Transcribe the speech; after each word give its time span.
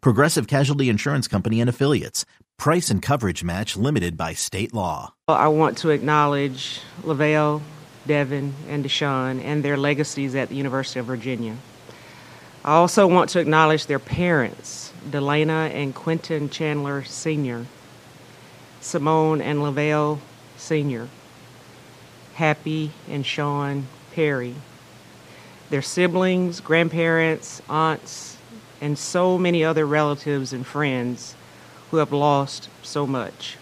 Progressive 0.00 0.46
Casualty 0.46 0.88
Insurance 0.88 1.28
Company 1.28 1.60
and 1.60 1.68
Affiliates. 1.68 2.24
Price 2.58 2.90
and 2.90 3.02
coverage 3.02 3.44
match 3.44 3.76
limited 3.76 4.16
by 4.16 4.32
state 4.32 4.72
law. 4.72 5.12
I 5.28 5.48
want 5.48 5.78
to 5.78 5.90
acknowledge 5.90 6.80
Lavel, 7.02 7.60
Devin, 8.06 8.54
and 8.68 8.82
D'Sean 8.84 9.40
and 9.40 9.64
their 9.64 9.76
legacies 9.76 10.34
at 10.34 10.48
the 10.48 10.54
University 10.54 11.00
of 11.00 11.06
Virginia. 11.06 11.56
I 12.64 12.74
also 12.74 13.06
want 13.06 13.30
to 13.30 13.40
acknowledge 13.40 13.86
their 13.86 13.98
parents, 13.98 14.92
Delana 15.08 15.70
and 15.74 15.94
Quentin 15.94 16.48
Chandler 16.48 17.02
Sr., 17.02 17.66
Simone 18.80 19.40
and 19.40 19.60
Lavel 19.60 20.20
Sr., 20.56 21.08
Happy 22.34 22.92
and 23.10 23.26
Sean 23.26 23.86
Perry, 24.14 24.54
their 25.68 25.82
siblings, 25.82 26.60
grandparents, 26.60 27.60
aunts, 27.68 28.31
and 28.82 28.98
so 28.98 29.38
many 29.38 29.64
other 29.64 29.86
relatives 29.86 30.52
and 30.52 30.66
friends 30.66 31.34
who 31.90 31.98
have 31.98 32.12
lost 32.12 32.68
so 32.82 33.06
much. 33.06 33.56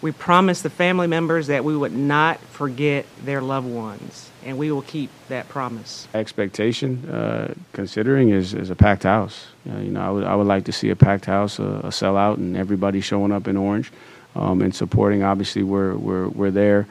We 0.00 0.12
promised 0.12 0.62
the 0.62 0.70
family 0.70 1.08
members 1.08 1.48
that 1.48 1.64
we 1.64 1.76
would 1.76 1.92
not 1.92 2.38
forget 2.40 3.04
their 3.22 3.42
loved 3.42 3.66
ones, 3.66 4.30
and 4.46 4.56
we 4.56 4.70
will 4.72 4.82
keep 4.82 5.10
that 5.28 5.48
promise. 5.48 6.08
Expectation, 6.14 7.06
uh, 7.10 7.52
considering, 7.74 8.30
is, 8.30 8.54
is 8.54 8.70
a 8.70 8.76
packed 8.76 9.02
house. 9.02 9.48
Uh, 9.68 9.78
you 9.78 9.90
know, 9.90 10.00
I 10.00 10.10
would, 10.10 10.24
I 10.24 10.34
would 10.36 10.46
like 10.46 10.64
to 10.66 10.72
see 10.72 10.88
a 10.88 10.96
packed 10.96 11.26
house, 11.26 11.58
a, 11.58 11.64
a 11.64 11.88
sellout, 11.88 12.36
and 12.36 12.56
everybody 12.56 13.02
showing 13.02 13.32
up 13.32 13.46
in 13.48 13.58
orange 13.58 13.92
um, 14.36 14.62
and 14.62 14.74
supporting. 14.74 15.22
Obviously, 15.22 15.62
we're, 15.62 15.94
we're, 15.96 16.28
we're 16.28 16.50
there 16.50 16.86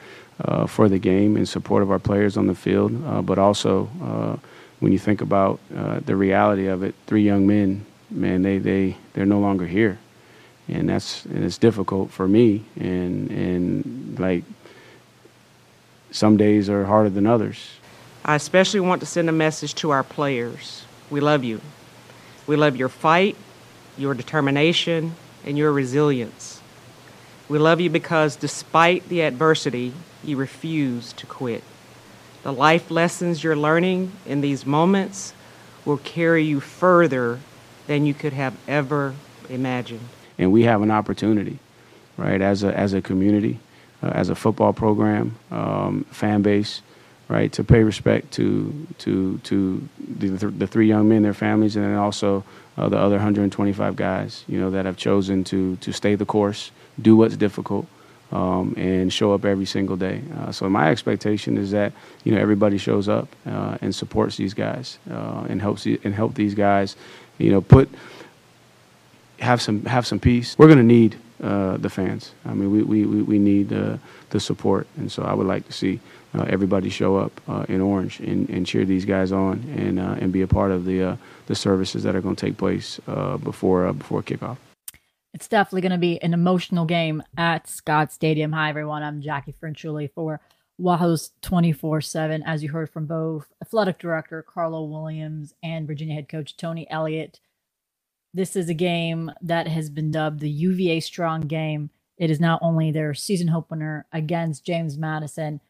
uh, 0.45 0.67
for 0.67 0.90
the 0.90 1.00
game 1.00 1.36
in 1.36 1.45
support 1.45 1.82
of 1.82 1.90
our 1.90 2.00
players 2.00 2.38
on 2.38 2.48
the 2.48 2.56
field, 2.56 2.92
uh, 3.08 3.22
but 3.22 3.40
also 3.40 3.90
uh, 4.04 4.36
when 4.80 4.91
you 4.91 4.99
think 4.99 5.22
about 5.22 5.59
uh, 5.75 5.99
the 6.05 6.16
reality 6.16 6.67
of 6.67 6.83
it, 6.83 6.95
three 7.08 7.23
young 7.23 7.45
men, 7.47 7.85
man, 8.09 8.41
they, 8.41 8.58
they, 8.58 8.97
they're 9.13 9.25
no 9.25 9.39
longer 9.39 9.66
here. 9.67 9.97
And 10.67 10.88
that's 10.88 11.25
and 11.25 11.44
it's 11.44 11.58
difficult 11.58 12.11
for 12.11 12.27
me 12.27 12.63
and 12.80 13.31
and 13.31 14.19
like 14.19 14.44
some 16.11 16.38
days 16.38 16.69
are 16.69 16.86
harder 16.86 17.09
than 17.09 17.25
others. 17.25 17.58
I 18.23 18.36
especially 18.36 18.80
want 18.80 19.02
to 19.02 19.08
send 19.08 19.30
a 19.30 19.31
message 19.31 19.73
to 19.76 19.89
our 19.89 20.04
players. 20.04 20.86
We 21.09 21.21
love 21.21 21.43
you. 21.43 21.59
We 22.45 22.55
love 22.55 22.75
your 22.75 22.89
fight 22.89 23.36
your 23.99 24.14
determination 24.14 25.14
and 25.45 25.58
your 25.58 25.71
resilience. 25.71 26.61
We 27.49 27.59
love 27.59 27.81
you 27.81 27.89
because 27.89 28.36
despite 28.36 29.08
the 29.09 29.21
adversity 29.21 29.93
you 30.23 30.37
refuse 30.37 31.14
to 31.14 31.25
quit 31.25 31.64
the 32.44 32.54
life 32.54 32.92
lessons 32.92 33.44
you're 33.44 33.55
learning 33.55 34.11
in 34.26 34.42
these 34.42 34.66
moments 34.66 35.33
will 35.86 35.98
carry 35.98 36.44
you 36.44 36.60
further 36.60 37.39
than 37.88 38.05
you 38.05 38.14
could 38.14 38.33
have 38.33 38.55
ever 38.67 39.16
imagined 39.50 40.02
and 40.39 40.52
we 40.54 40.64
have 40.64 40.82
an 40.82 40.89
opportunity, 40.89 41.60
right, 42.17 42.42
as 42.42 42.64
a 42.64 42.76
as 42.76 42.94
a 42.94 43.02
community, 43.02 43.60
uh, 44.02 44.08
as 44.08 44.30
a 44.30 44.36
football 44.36 44.73
program, 44.73 45.36
um, 45.52 46.05
fan 46.11 46.42
base, 46.42 46.82
right, 47.28 47.52
to 47.52 47.64
pay 47.64 47.83
respect 47.83 48.32
to 48.32 48.88
to 48.99 49.38
to 49.39 49.88
the, 49.99 50.30
the 50.30 50.66
three 50.66 50.88
young 50.88 51.10
men, 51.10 51.22
their 51.22 51.33
families, 51.33 51.76
and 51.76 51.86
then 51.86 51.95
also 51.95 52.44
uh, 52.78 52.88
the 52.88 52.98
other 52.98 53.17
125 53.17 53.98
guys, 53.98 54.45
you 54.48 54.60
know, 54.60 54.72
that 54.72 54.86
have 54.86 54.95
chosen 54.98 55.44
to 55.44 55.76
to 55.78 55.92
stay 55.92 56.16
the 56.16 56.26
course, 56.26 56.72
do 56.99 57.16
what's 57.17 57.36
difficult. 57.38 57.86
Um, 58.32 58.76
and 58.78 59.12
show 59.12 59.34
up 59.34 59.44
every 59.44 59.66
single 59.66 59.95
day. 59.95 60.22
Uh, 60.38 60.52
so 60.52 60.70
my 60.70 60.92
expectation 60.92 61.58
is 61.58 61.72
that 61.72 61.94
you 62.23 62.32
know 62.32 62.40
everybody 62.40 62.78
shows 62.78 63.10
up 63.10 63.28
uh, 63.48 63.80
and 63.82 63.94
supports 63.95 64.38
these 64.38 64.54
guys 64.54 65.00
uh, 65.10 65.48
and 65.50 65.60
helps 65.60 65.88
and 65.88 66.14
help 66.14 66.36
these 66.36 66.54
guys, 66.54 66.95
you 67.40 67.50
know, 67.50 67.60
put 67.60 67.90
have 69.40 69.62
some 69.62 69.84
have 69.86 70.06
some 70.06 70.20
peace. 70.20 70.56
We're 70.60 70.67
going 70.67 70.78
to 70.78 70.84
need 70.84 71.17
uh, 71.42 71.78
the 71.78 71.90
fans. 71.90 72.34
I 72.45 72.54
mean, 72.54 72.70
we 72.72 72.84
we, 72.84 73.06
we 73.06 73.40
need 73.40 73.72
uh, 73.72 73.98
the 74.30 74.40
support, 74.40 74.88
and 74.98 75.11
so 75.11 75.23
I 75.23 75.34
would 75.34 75.48
like 75.48 75.66
to 75.67 75.73
see 75.73 76.00
uh, 76.36 76.46
everybody 76.50 76.90
show 76.90 77.16
up 77.17 77.32
uh, 77.48 77.66
in 77.70 77.82
orange 77.82 78.20
and, 78.20 78.50
and 78.50 78.66
cheer 78.66 78.86
these 78.86 79.06
guys 79.06 79.32
on, 79.32 79.64
and 79.78 80.00
and 80.00 80.32
be 80.32 80.42
a 80.42 80.48
part 80.48 80.72
of 80.72 80.86
the 80.86 81.17
the 81.48 81.56
services 81.56 82.04
that 82.04 82.16
are 82.16 82.22
going 82.22 82.36
to 82.36 82.46
take 82.46 82.58
place 82.58 83.00
before 83.44 83.92
before 83.94 84.22
kickoff. 84.22 84.58
It's 85.34 85.48
definitely 85.48 85.82
going 85.82 85.92
to 85.92 85.98
be 85.98 86.22
an 86.22 86.34
emotional 86.34 86.86
game 86.86 87.23
at 87.38 87.67
Scott 87.67 88.12
Stadium. 88.12 88.52
Hi 88.52 88.70
everyone, 88.70 89.04
I'm 89.04 89.22
Jackie 89.22 89.54
Franciulli 89.54 90.12
for 90.14 90.42
Wahoo's 90.78 91.32
24 91.42 92.02
7. 92.02 92.44
As 92.44 92.64
you 92.64 92.70
heard 92.70 92.90
from 92.90 93.06
both 93.06 93.54
athletic 93.62 94.00
director 94.00 94.42
Carla 94.42 94.84
Williams 94.84 95.54
and 95.62 95.88
Virginia 95.88 96.16
head 96.16 96.30
coach 96.30 96.58
Tony 96.58 96.90
Elliott 96.90 97.40
this 98.34 98.56
is 98.56 98.70
a 98.70 98.76
game 98.76 99.32
that 99.42 99.67
has 99.67 99.90
been 99.90 100.12
dubbed 100.12 100.40
the 100.40 100.50
UVA 100.50 101.00
Strong 101.00 101.42
game. 101.42 101.90
It 102.17 102.30
is 102.30 102.40
not 102.40 102.60
only 102.61 102.92
their 102.92 103.14
season 103.14 103.50
opener 103.50 104.06
against 104.11 104.66
James 104.66 104.98
Madison, 104.98 105.61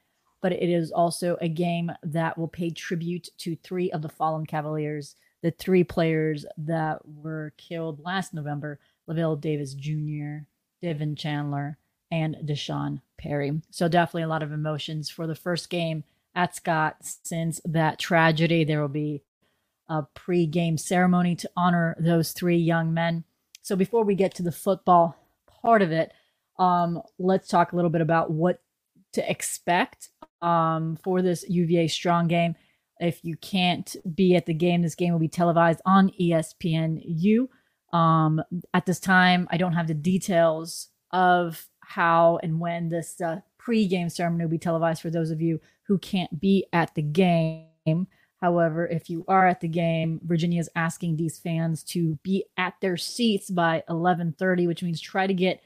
but 0.42 0.52
it 0.52 0.70
is 0.70 0.92
also 0.92 1.38
a 1.40 1.48
game 1.48 1.92
that 2.04 2.38
will 2.38 2.48
pay 2.48 2.70
tribute 2.70 3.30
to 3.38 3.56
three 3.56 3.92
of 3.92 4.02
the 4.02 4.10
fallen 4.10 4.46
Cavaliers, 4.46 5.16
the 5.42 5.52
three 5.52 5.84
players 5.84 6.46
that 6.58 7.00
were 7.06 7.54
killed 7.58 8.02
last 8.04 8.34
November 8.34 8.80
Lavel 9.10 9.36
Davis 9.36 9.74
Jr., 9.74 10.46
Devin 10.82 11.16
Chandler, 11.16 11.78
and 12.12 12.36
D'Sean 12.46 13.02
Perry. 13.18 13.62
So, 13.72 13.88
definitely 13.88 14.24
a 14.24 14.28
lot 14.28 14.44
of 14.44 14.52
emotions 14.52 15.10
for 15.10 15.28
the 15.28 15.36
first 15.36 15.70
game 15.70 16.04
at 16.36 16.56
Scott 16.56 16.98
since 17.02 17.60
that 17.66 18.00
tragedy. 18.00 18.64
There 18.64 18.82
will 18.82 18.88
be 18.88 19.24
a 19.90 20.04
pre-game 20.14 20.78
ceremony 20.78 21.36
to 21.36 21.50
honor 21.58 21.96
those 22.00 22.32
three 22.32 22.58
young 22.58 22.94
men. 22.94 23.24
So 23.64 23.76
before 23.76 24.04
we 24.04 24.16
get 24.16 24.36
to 24.36 24.44
the 24.44 24.52
football 24.52 25.18
part 25.62 25.82
of 25.82 25.92
it, 25.92 26.14
um, 26.60 27.02
let's 27.18 27.48
talk 27.48 27.72
a 27.72 27.76
little 27.76 27.90
bit 27.90 28.02
about 28.02 28.32
what 28.32 28.62
to 29.14 29.30
expect 29.30 30.10
um, 30.42 30.98
for 31.04 31.22
this 31.22 31.44
UVA 31.50 31.88
Strong 31.88 32.28
game. 32.28 32.56
If 33.00 33.24
you 33.24 33.36
can't 33.38 33.96
be 34.14 34.36
at 34.36 34.46
the 34.46 34.54
game, 34.54 34.82
this 34.82 34.96
game 34.96 35.14
will 35.14 35.20
be 35.20 35.28
televised 35.28 35.82
on 35.86 36.12
ESPNU. 36.20 37.48
Um, 37.94 38.42
at 38.74 38.86
this 38.86 39.00
time, 39.00 39.48
I 39.52 39.58
don't 39.58 39.74
have 39.74 39.88
the 39.88 39.94
details 39.94 40.88
of 41.12 41.68
how 41.82 42.40
and 42.44 42.60
when 42.60 42.90
this 42.90 43.20
uh, 43.20 43.42
pre-game 43.58 44.10
ceremony 44.10 44.46
will 44.46 44.52
be 44.52 44.58
televised 44.58 45.02
for 45.02 45.10
those 45.10 45.32
of 45.32 45.42
you 45.42 45.60
who 45.84 45.98
can't 45.98 46.40
be 46.40 46.66
at 46.72 46.94
the 46.96 47.02
game. 47.02 48.08
However, 48.42 48.88
if 48.88 49.10
you 49.10 49.26
are 49.28 49.48
at 49.48 49.60
the 49.60 49.68
game, 49.68 50.22
Virginia 50.24 50.60
is 50.62 50.70
asking 50.76 51.18
these 51.18 51.40
fans 51.40 51.84
to 51.86 52.18
be 52.24 52.46
at 52.58 52.76
their 52.80 52.96
seats 52.96 53.50
by 53.50 53.84
11:30, 53.90 54.68
which 54.68 54.84
means 54.84 55.02
try 55.02 55.28
to 55.28 55.34
get 55.34 55.62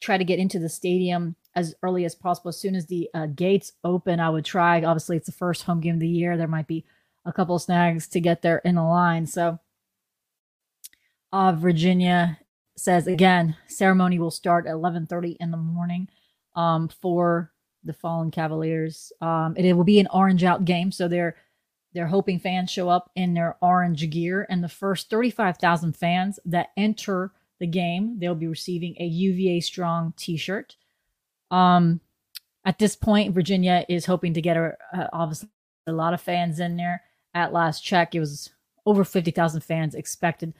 try 0.00 0.18
to 0.18 0.24
get 0.24 0.38
into 0.38 0.58
the 0.58 0.68
stadium 0.68 1.36
as 1.54 1.74
early 1.82 2.04
as 2.04 2.14
possible. 2.14 2.50
As 2.50 2.58
soon 2.58 2.74
as 2.74 2.86
the 2.86 3.08
uh, 3.14 3.26
gates 3.26 3.72
open, 3.84 4.20
I 4.20 4.30
would 4.30 4.44
try. 4.44 4.82
Obviously, 4.82 5.16
it's 5.16 5.26
the 5.26 5.32
first 5.32 5.64
home 5.64 5.80
game 5.80 5.94
of 5.94 6.00
the 6.00 6.08
year. 6.08 6.36
There 6.36 6.48
might 6.48 6.66
be 6.66 6.84
a 7.24 7.32
couple 7.32 7.58
snags 7.58 8.06
to 8.08 8.20
get 8.20 8.42
there 8.42 8.58
in 8.58 8.74
the 8.74 8.82
line. 8.82 9.26
So, 9.26 9.58
uh, 11.34 11.50
Virginia 11.50 12.38
says 12.76 13.08
again, 13.08 13.56
ceremony 13.66 14.20
will 14.20 14.30
start 14.30 14.66
at 14.66 14.74
11:30 14.74 15.36
in 15.40 15.50
the 15.50 15.56
morning 15.56 16.08
um, 16.54 16.88
for 16.88 17.52
the 17.82 17.92
fallen 17.92 18.30
Cavaliers. 18.30 19.12
Um, 19.20 19.54
it, 19.56 19.64
it 19.64 19.72
will 19.72 19.84
be 19.84 19.98
an 19.98 20.06
orange 20.12 20.44
out 20.44 20.64
game, 20.64 20.92
so 20.92 21.08
they're 21.08 21.34
they're 21.92 22.06
hoping 22.06 22.38
fans 22.38 22.70
show 22.70 22.88
up 22.88 23.10
in 23.16 23.34
their 23.34 23.56
orange 23.60 24.08
gear, 24.10 24.46
and 24.48 24.62
the 24.62 24.68
first 24.68 25.10
35,000 25.10 25.96
fans 25.96 26.38
that 26.44 26.68
enter 26.76 27.32
the 27.58 27.66
game, 27.66 28.18
they'll 28.20 28.34
be 28.36 28.46
receiving 28.46 28.94
a 29.00 29.04
UVA 29.04 29.60
Strong 29.60 30.14
T-shirt. 30.16 30.76
Um, 31.50 32.00
at 32.64 32.78
this 32.78 32.96
point, 32.96 33.34
Virginia 33.34 33.84
is 33.88 34.06
hoping 34.06 34.34
to 34.34 34.40
get 34.40 34.56
a, 34.56 34.76
obviously 35.12 35.48
a 35.86 35.92
lot 35.92 36.14
of 36.14 36.20
fans 36.20 36.60
in 36.60 36.76
there. 36.76 37.02
At 37.34 37.52
last 37.52 37.80
check, 37.80 38.14
it 38.14 38.20
was 38.20 38.50
over 38.86 39.02
fifty 39.02 39.32
thousand 39.32 39.62
fans 39.62 39.96
expected 39.96 40.54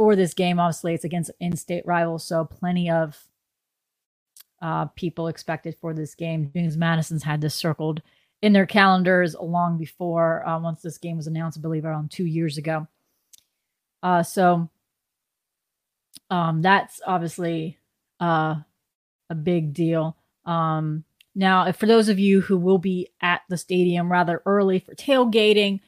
for 0.00 0.16
this 0.16 0.32
game. 0.32 0.58
Obviously, 0.58 0.94
it's 0.94 1.04
against 1.04 1.30
in-state 1.40 1.84
rivals, 1.84 2.24
so 2.24 2.46
plenty 2.46 2.88
of 2.88 3.22
uh, 4.62 4.86
people 4.86 5.28
expected 5.28 5.76
for 5.78 5.92
this 5.92 6.14
game. 6.14 6.50
James 6.54 6.74
Madison's 6.74 7.22
had 7.22 7.42
this 7.42 7.54
circled 7.54 8.00
in 8.40 8.54
their 8.54 8.64
calendars 8.64 9.36
long 9.38 9.76
before 9.76 10.42
uh, 10.48 10.58
once 10.58 10.80
this 10.80 10.96
game 10.96 11.18
was 11.18 11.26
announced, 11.26 11.58
I 11.58 11.60
believe 11.60 11.84
around 11.84 12.10
two 12.10 12.24
years 12.24 12.56
ago. 12.56 12.88
Uh, 14.02 14.22
so 14.22 14.70
um, 16.30 16.62
that's 16.62 17.02
obviously 17.06 17.76
uh, 18.20 18.54
a 19.28 19.34
big 19.34 19.74
deal. 19.74 20.16
Um, 20.46 21.04
now, 21.34 21.70
for 21.72 21.84
those 21.84 22.08
of 22.08 22.18
you 22.18 22.40
who 22.40 22.56
will 22.56 22.78
be 22.78 23.10
at 23.20 23.42
the 23.50 23.58
stadium 23.58 24.10
rather 24.10 24.40
early 24.46 24.78
for 24.78 24.94
tailgating, 24.94 25.80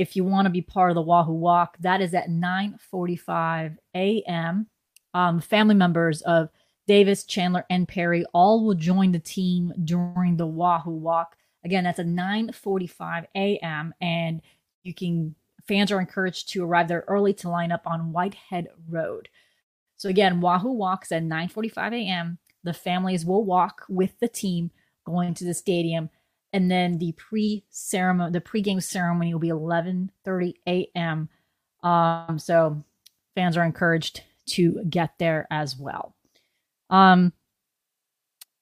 if 0.00 0.16
you 0.16 0.24
want 0.24 0.46
to 0.46 0.50
be 0.50 0.62
part 0.62 0.90
of 0.90 0.94
the 0.94 1.02
Wahoo 1.02 1.34
Walk, 1.34 1.76
that 1.80 2.00
is 2.00 2.14
at 2.14 2.30
9:45 2.30 3.76
a.m. 3.94 4.66
Um, 5.12 5.40
family 5.40 5.74
members 5.74 6.22
of 6.22 6.48
Davis, 6.86 7.24
Chandler, 7.24 7.66
and 7.68 7.86
Perry 7.86 8.24
all 8.32 8.64
will 8.64 8.74
join 8.74 9.12
the 9.12 9.18
team 9.18 9.74
during 9.84 10.38
the 10.38 10.46
Wahoo 10.46 10.92
Walk. 10.92 11.36
Again, 11.66 11.84
that's 11.84 11.98
at 11.98 12.06
9:45 12.06 13.26
a.m. 13.34 13.92
and 14.00 14.40
you 14.84 14.94
can 14.94 15.34
fans 15.68 15.92
are 15.92 16.00
encouraged 16.00 16.48
to 16.48 16.64
arrive 16.64 16.88
there 16.88 17.04
early 17.06 17.34
to 17.34 17.50
line 17.50 17.70
up 17.70 17.86
on 17.86 18.10
Whitehead 18.10 18.68
Road. 18.88 19.28
So 19.98 20.08
again, 20.08 20.40
Wahoo 20.40 20.72
walks 20.72 21.12
at 21.12 21.24
9:45 21.24 21.92
a.m. 21.92 22.38
The 22.64 22.72
families 22.72 23.26
will 23.26 23.44
walk 23.44 23.82
with 23.90 24.18
the 24.18 24.28
team 24.28 24.70
going 25.04 25.34
to 25.34 25.44
the 25.44 25.52
stadium, 25.52 26.08
and 26.52 26.70
then 26.70 26.98
the 26.98 27.12
pre 27.12 27.64
ceremony, 27.70 28.32
the 28.32 28.40
pregame 28.40 28.82
ceremony 28.82 29.32
will 29.32 29.40
be 29.40 29.48
11:30 29.48 30.54
a.m. 30.66 31.28
Um, 31.82 32.38
so 32.38 32.84
fans 33.34 33.56
are 33.56 33.64
encouraged 33.64 34.22
to 34.46 34.82
get 34.88 35.14
there 35.18 35.46
as 35.50 35.76
well. 35.76 36.14
Um, 36.90 37.32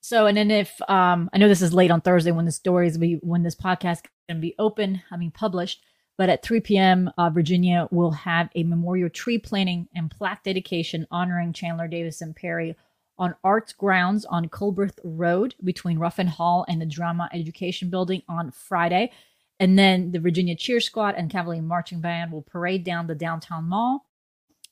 so, 0.01 0.27
and 0.27 0.37
then 0.37 0.51
if 0.51 0.81
um, 0.89 1.29
I 1.33 1.39
know 1.39 1.49
this 1.49 1.63
is 1.63 1.75
late 1.75 1.91
on 1.91 2.01
Thursday 2.01 2.31
when 2.31 2.45
the 2.45 2.53
stories 2.53 2.99
when 3.23 3.43
this 3.43 3.57
podcast 3.57 4.05
can 4.29 4.41
be 4.41 4.55
open, 4.59 5.03
I 5.11 5.17
mean 5.17 5.31
published, 5.31 5.83
but 6.17 6.29
at 6.29 6.43
3 6.43 6.61
p.m., 6.61 7.11
uh, 7.19 7.31
Virginia 7.31 7.89
will 7.91 8.11
have 8.11 8.51
a 8.55 8.65
memorial 8.65 9.09
tree 9.09 9.39
planting 9.39 9.89
and 9.95 10.11
plaque 10.11 10.45
dedication 10.45 11.07
honoring 11.11 11.53
Chandler 11.53 11.89
Davis 11.89 12.21
and 12.21 12.35
Perry 12.35 12.77
on 13.19 13.35
Arts 13.43 13.73
Grounds 13.73 14.25
on 14.25 14.49
Culbreth 14.49 14.99
Road 15.03 15.55
between 15.63 15.99
Ruffin 15.99 16.27
Hall 16.27 16.65
and 16.69 16.81
the 16.81 16.87
Drama 16.87 17.29
Education 17.33 17.91
Building 17.91 18.23
on 18.29 18.51
Friday. 18.51 19.13
And 19.61 19.79
then 19.79 20.13
the 20.13 20.21
Virginia 20.21 20.55
Cheer 20.55 20.81
Squad 20.81 21.15
and 21.17 21.31
Cavalier 21.31 21.63
Marching 21.63 22.01
Band 22.01 22.31
will 22.31 22.43
parade 22.43 22.85
down 22.85 23.07
the 23.07 23.15
downtown 23.15 23.65
mall 23.65 24.07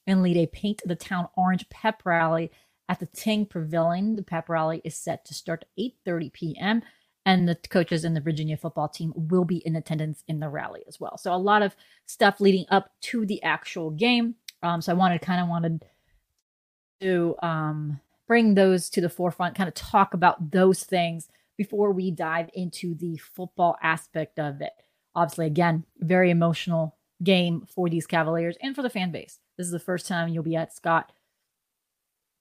and 0.06 0.22
lead 0.22 0.36
a 0.36 0.46
Paint 0.46 0.82
the 0.84 0.94
Town 0.94 1.28
Orange 1.36 1.68
pep 1.68 2.02
rally 2.04 2.52
at 2.88 3.00
the 3.00 3.06
Ting 3.06 3.46
Pavilion. 3.46 4.14
The 4.14 4.22
pep 4.22 4.48
rally 4.48 4.80
is 4.84 4.96
set 4.96 5.24
to 5.26 5.34
start 5.34 5.64
at 5.64 5.82
8:30 6.06 6.32
p.m. 6.32 6.82
and 7.24 7.48
the 7.48 7.56
coaches 7.68 8.04
and 8.04 8.14
the 8.14 8.20
Virginia 8.20 8.56
football 8.56 8.88
team 8.88 9.12
will 9.16 9.44
be 9.44 9.56
in 9.58 9.74
attendance 9.74 10.22
in 10.28 10.38
the 10.38 10.48
rally 10.48 10.84
as 10.86 11.00
well. 11.00 11.18
So 11.18 11.34
a 11.34 11.36
lot 11.36 11.62
of 11.62 11.74
stuff 12.06 12.40
leading 12.40 12.66
up 12.68 12.92
to 13.02 13.26
the 13.26 13.42
actual 13.42 13.90
game. 13.90 14.36
Um, 14.62 14.80
so 14.80 14.92
I 14.92 14.94
wanted 14.94 15.20
kind 15.20 15.40
of 15.42 15.48
wanted 15.48 15.84
to 17.00 17.34
um, 17.42 18.00
bring 18.26 18.54
those 18.54 18.88
to 18.90 19.00
the 19.00 19.08
forefront, 19.08 19.56
kind 19.56 19.68
of 19.68 19.74
talk 19.74 20.14
about 20.14 20.50
those 20.50 20.82
things 20.82 21.28
before 21.56 21.92
we 21.92 22.10
dive 22.10 22.50
into 22.54 22.94
the 22.94 23.16
football 23.16 23.76
aspect 23.82 24.38
of 24.38 24.60
it. 24.60 24.72
Obviously, 25.14 25.46
again, 25.46 25.84
very 25.98 26.30
emotional 26.30 26.96
game 27.22 27.66
for 27.72 27.88
these 27.88 28.06
Cavaliers 28.06 28.56
and 28.60 28.74
for 28.74 28.82
the 28.82 28.90
fan 28.90 29.10
base. 29.10 29.38
This 29.56 29.66
is 29.66 29.72
the 29.72 29.78
first 29.78 30.06
time 30.06 30.28
you'll 30.28 30.42
be 30.42 30.56
at 30.56 30.74
Scott 30.74 31.12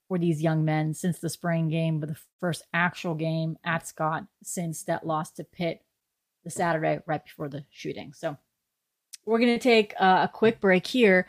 for 0.07 0.17
these 0.17 0.41
young 0.41 0.65
men 0.65 0.93
since 0.93 1.19
the 1.19 1.29
spring 1.29 1.69
game, 1.69 1.99
but 1.99 2.09
the 2.09 2.19
first 2.39 2.63
actual 2.73 3.15
game 3.15 3.57
at 3.63 3.87
Scott 3.87 4.25
since 4.43 4.83
that 4.83 5.07
loss 5.07 5.31
to 5.31 5.43
Pitt 5.43 5.81
the 6.43 6.49
Saturday 6.49 6.99
right 7.05 7.23
before 7.23 7.49
the 7.49 7.65
shooting. 7.71 8.13
So 8.13 8.37
we're 9.25 9.39
going 9.39 9.57
to 9.57 9.63
take 9.63 9.93
uh, 9.99 10.27
a 10.29 10.31
quick 10.31 10.61
break 10.61 10.85
here. 10.85 11.27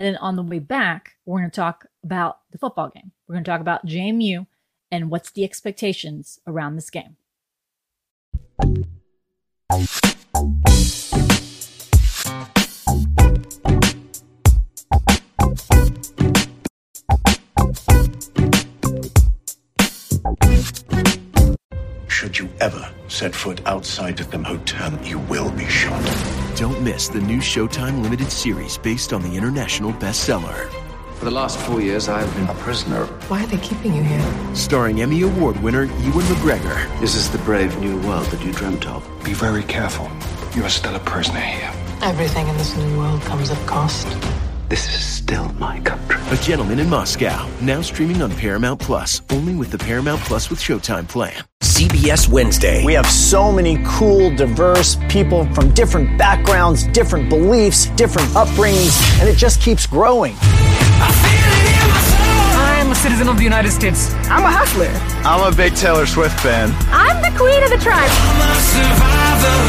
And 0.00 0.14
then 0.14 0.16
on 0.16 0.34
the 0.34 0.42
way 0.42 0.60
back, 0.60 1.16
we're 1.26 1.40
going 1.40 1.50
to 1.50 1.54
talk 1.54 1.84
about 2.02 2.38
the 2.52 2.58
football 2.58 2.88
game. 2.88 3.12
We're 3.28 3.34
going 3.34 3.44
to 3.44 3.50
talk 3.50 3.60
about 3.60 3.84
JMU 3.84 4.46
and 4.90 5.10
what's 5.10 5.30
the 5.30 5.44
expectations 5.44 6.40
around 6.46 6.76
this 6.76 6.88
game. 6.88 7.16
Should 22.08 22.38
you 22.38 22.48
ever 22.58 22.90
set 23.08 23.34
foot 23.34 23.60
outside 23.66 24.20
of 24.20 24.30
the 24.30 24.38
hotel, 24.38 24.98
you 25.04 25.18
will 25.18 25.50
be 25.50 25.66
shot. 25.66 26.39
Don't 26.90 26.96
miss 26.96 27.08
the 27.08 27.20
new 27.20 27.38
Showtime 27.38 28.02
limited 28.02 28.32
series 28.32 28.76
based 28.76 29.12
on 29.12 29.22
the 29.22 29.36
international 29.36 29.92
bestseller. 29.92 30.68
For 31.14 31.24
the 31.24 31.30
last 31.30 31.56
four 31.56 31.80
years, 31.80 32.08
I've 32.08 32.34
been 32.34 32.48
a 32.48 32.54
prisoner. 32.54 33.04
Why 33.28 33.44
are 33.44 33.46
they 33.46 33.58
keeping 33.58 33.94
you 33.94 34.02
here? 34.02 34.56
Starring 34.56 35.00
Emmy 35.00 35.22
Award 35.22 35.56
winner 35.62 35.84
Ewan 35.84 36.24
McGregor. 36.26 37.00
This 37.00 37.14
is 37.14 37.30
the 37.30 37.38
brave 37.38 37.78
new 37.78 37.96
world 38.08 38.26
that 38.32 38.44
you 38.44 38.52
dreamt 38.52 38.88
of. 38.88 39.08
Be 39.22 39.34
very 39.34 39.62
careful. 39.62 40.10
You 40.56 40.64
are 40.64 40.68
still 40.68 40.96
a 40.96 40.98
prisoner 40.98 41.38
here. 41.38 41.72
Everything 42.02 42.48
in 42.48 42.56
this 42.56 42.76
new 42.76 42.98
world 42.98 43.22
comes 43.22 43.52
at 43.52 43.62
a 43.62 43.66
cost. 43.66 44.08
This 44.70 44.86
is 44.94 45.04
still 45.04 45.52
my 45.54 45.80
country. 45.80 46.16
A 46.30 46.36
Gentleman 46.40 46.78
in 46.78 46.88
Moscow, 46.88 47.44
now 47.60 47.82
streaming 47.82 48.22
on 48.22 48.30
Paramount 48.30 48.78
Plus, 48.78 49.20
only 49.30 49.56
with 49.56 49.72
the 49.72 49.78
Paramount 49.78 50.20
Plus 50.20 50.48
with 50.48 50.60
Showtime 50.60 51.08
plan. 51.08 51.42
CBS 51.60 52.28
Wednesday. 52.28 52.84
We 52.84 52.92
have 52.92 53.10
so 53.10 53.50
many 53.50 53.82
cool, 53.84 54.32
diverse 54.36 54.96
people 55.08 55.52
from 55.54 55.74
different 55.74 56.16
backgrounds, 56.16 56.86
different 56.86 57.28
beliefs, 57.28 57.86
different 57.96 58.28
upbringings, 58.28 58.96
and 59.18 59.28
it 59.28 59.34
just 59.36 59.60
keeps 59.60 59.88
growing. 59.88 60.36
I'm 63.00 63.06
a 63.06 63.08
citizen 63.08 63.28
of 63.28 63.38
the 63.38 63.44
United 63.44 63.70
States. 63.70 64.12
I'm 64.28 64.44
a 64.44 64.50
hustler. 64.50 64.90
I'm 65.24 65.50
a 65.50 65.56
big 65.56 65.74
Taylor 65.74 66.04
Swift 66.04 66.38
fan. 66.40 66.70
I'm 66.90 67.22
the 67.22 67.34
queen 67.38 67.62
of 67.62 67.70
the 67.70 67.78
tribe. 67.78 68.10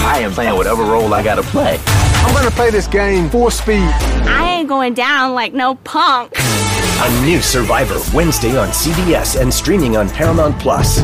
I 0.03 0.19
am 0.21 0.33
playing 0.33 0.57
whatever 0.57 0.83
role 0.83 1.13
I 1.13 1.23
gotta 1.23 1.41
play. 1.41 1.79
I'm 1.85 2.35
gonna 2.35 2.51
play 2.51 2.71
this 2.71 2.87
game 2.87 3.29
full 3.29 3.49
speed. 3.49 3.87
I 4.27 4.55
ain't 4.57 4.67
going 4.67 4.95
down 4.95 5.33
like 5.33 5.53
no 5.53 5.75
punk. 5.75 6.33
A 6.37 7.23
new 7.23 7.41
Survivor 7.41 8.01
Wednesday 8.13 8.57
on 8.57 8.67
CBS 8.67 9.39
and 9.39 9.53
streaming 9.53 9.95
on 9.95 10.09
Paramount 10.09 10.59
Plus. 10.59 11.01